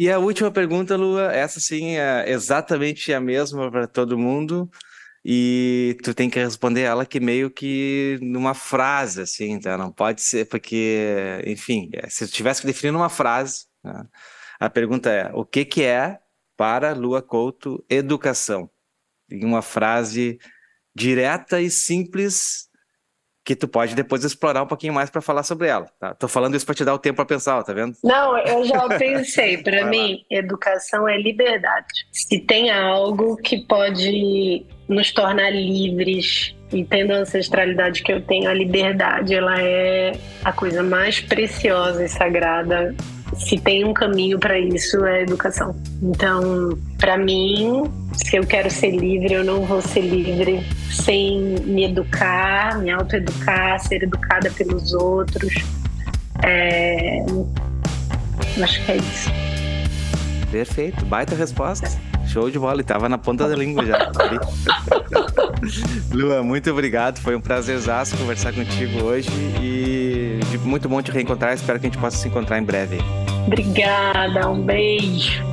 E 0.01 0.09
a 0.09 0.17
última 0.17 0.49
pergunta, 0.49 0.97
Lua, 0.97 1.31
essa 1.31 1.59
sim 1.59 1.95
é 1.95 2.27
exatamente 2.27 3.13
a 3.13 3.21
mesma 3.21 3.69
para 3.69 3.85
todo 3.85 4.17
mundo. 4.17 4.67
E 5.23 5.95
tu 6.03 6.11
tem 6.11 6.27
que 6.27 6.39
responder 6.39 6.81
ela 6.81 7.05
que 7.05 7.19
meio 7.19 7.51
que 7.51 8.17
numa 8.19 8.55
frase, 8.55 9.21
assim, 9.21 9.59
tá? 9.59 9.77
Não 9.77 9.91
pode 9.91 10.23
ser, 10.23 10.47
porque, 10.47 11.43
enfim, 11.45 11.91
é, 11.93 12.09
se 12.09 12.25
tu 12.27 12.33
tivesse 12.33 12.61
que 12.61 12.65
definir 12.67 12.89
numa 12.91 13.09
frase, 13.09 13.67
né? 13.83 14.07
a 14.59 14.71
pergunta 14.71 15.11
é: 15.11 15.29
o 15.35 15.45
que, 15.45 15.63
que 15.63 15.83
é 15.83 16.17
para 16.57 16.93
Lua 16.93 17.21
Couto 17.21 17.85
educação? 17.87 18.71
Em 19.29 19.45
uma 19.45 19.61
frase 19.61 20.39
direta 20.95 21.61
e 21.61 21.69
simples 21.69 22.70
que 23.43 23.55
tu 23.55 23.67
pode 23.67 23.95
depois 23.95 24.23
explorar 24.23 24.63
um 24.63 24.67
pouquinho 24.67 24.93
mais 24.93 25.09
para 25.09 25.21
falar 25.21 25.43
sobre 25.43 25.67
ela. 25.67 25.87
Tá? 25.99 26.13
Tô 26.13 26.27
falando 26.27 26.55
isso 26.55 26.65
para 26.65 26.75
te 26.75 26.85
dar 26.85 26.93
o 26.93 26.99
tempo 26.99 27.15
para 27.15 27.25
pensar, 27.25 27.63
tá 27.63 27.73
vendo? 27.73 27.95
Não, 28.03 28.37
eu 28.37 28.63
já 28.65 28.87
pensei. 28.97 29.57
Para 29.57 29.85
mim, 29.85 30.23
lá. 30.31 30.37
educação 30.37 31.07
é 31.07 31.17
liberdade. 31.17 31.87
Se 32.11 32.39
tem 32.39 32.69
algo 32.69 33.35
que 33.37 33.65
pode 33.65 34.65
nos 34.87 35.11
tornar 35.11 35.49
livres, 35.51 36.55
e 36.73 36.85
tendo 36.85 37.11
a 37.13 37.17
ancestralidade 37.17 38.01
que 38.01 38.11
eu 38.11 38.21
tenho, 38.21 38.49
a 38.49 38.53
liberdade, 38.53 39.35
ela 39.35 39.61
é 39.61 40.13
a 40.43 40.53
coisa 40.53 40.81
mais 40.81 41.19
preciosa 41.19 42.03
e 42.03 42.09
sagrada 42.09 42.95
se 43.45 43.57
tem 43.57 43.85
um 43.85 43.93
caminho 43.93 44.39
para 44.39 44.59
isso 44.59 45.03
é 45.05 45.19
a 45.19 45.21
educação. 45.21 45.75
Então, 46.01 46.77
para 46.97 47.17
mim, 47.17 47.83
se 48.13 48.37
eu 48.37 48.45
quero 48.45 48.69
ser 48.69 48.91
livre, 48.91 49.33
eu 49.33 49.43
não 49.43 49.65
vou 49.65 49.81
ser 49.81 50.01
livre 50.01 50.65
sem 50.91 51.39
me 51.65 51.85
educar, 51.85 52.77
me 52.79 52.91
autoeducar, 52.91 53.79
ser 53.79 54.03
educada 54.03 54.51
pelos 54.51 54.93
outros. 54.93 55.53
É... 56.43 57.23
Acho 58.61 58.85
que 58.85 58.91
é 58.91 58.97
isso. 58.97 59.29
Perfeito, 60.51 61.05
baita 61.05 61.35
resposta. 61.35 61.89
Show 62.27 62.49
de 62.49 62.59
bola, 62.59 62.79
e 62.79 62.83
tava 62.83 63.09
na 63.09 63.17
ponta 63.17 63.47
da 63.47 63.55
língua 63.55 63.85
já. 63.85 64.11
Lua, 66.13 66.43
muito 66.43 66.69
obrigado. 66.71 67.19
Foi 67.19 67.35
um 67.35 67.41
prazerzaço 67.41 68.17
conversar 68.17 68.53
contigo 68.53 69.03
hoje 69.03 69.29
e 69.61 70.39
muito 70.63 70.87
bom 70.87 71.01
te 71.01 71.11
reencontrar. 71.11 71.53
Espero 71.53 71.79
que 71.79 71.87
a 71.87 71.89
gente 71.89 71.99
possa 71.99 72.17
se 72.17 72.27
encontrar 72.27 72.57
em 72.57 72.63
breve. 72.63 72.97
Obrigada, 73.47 74.49
um 74.49 74.61
beijo. 74.61 75.50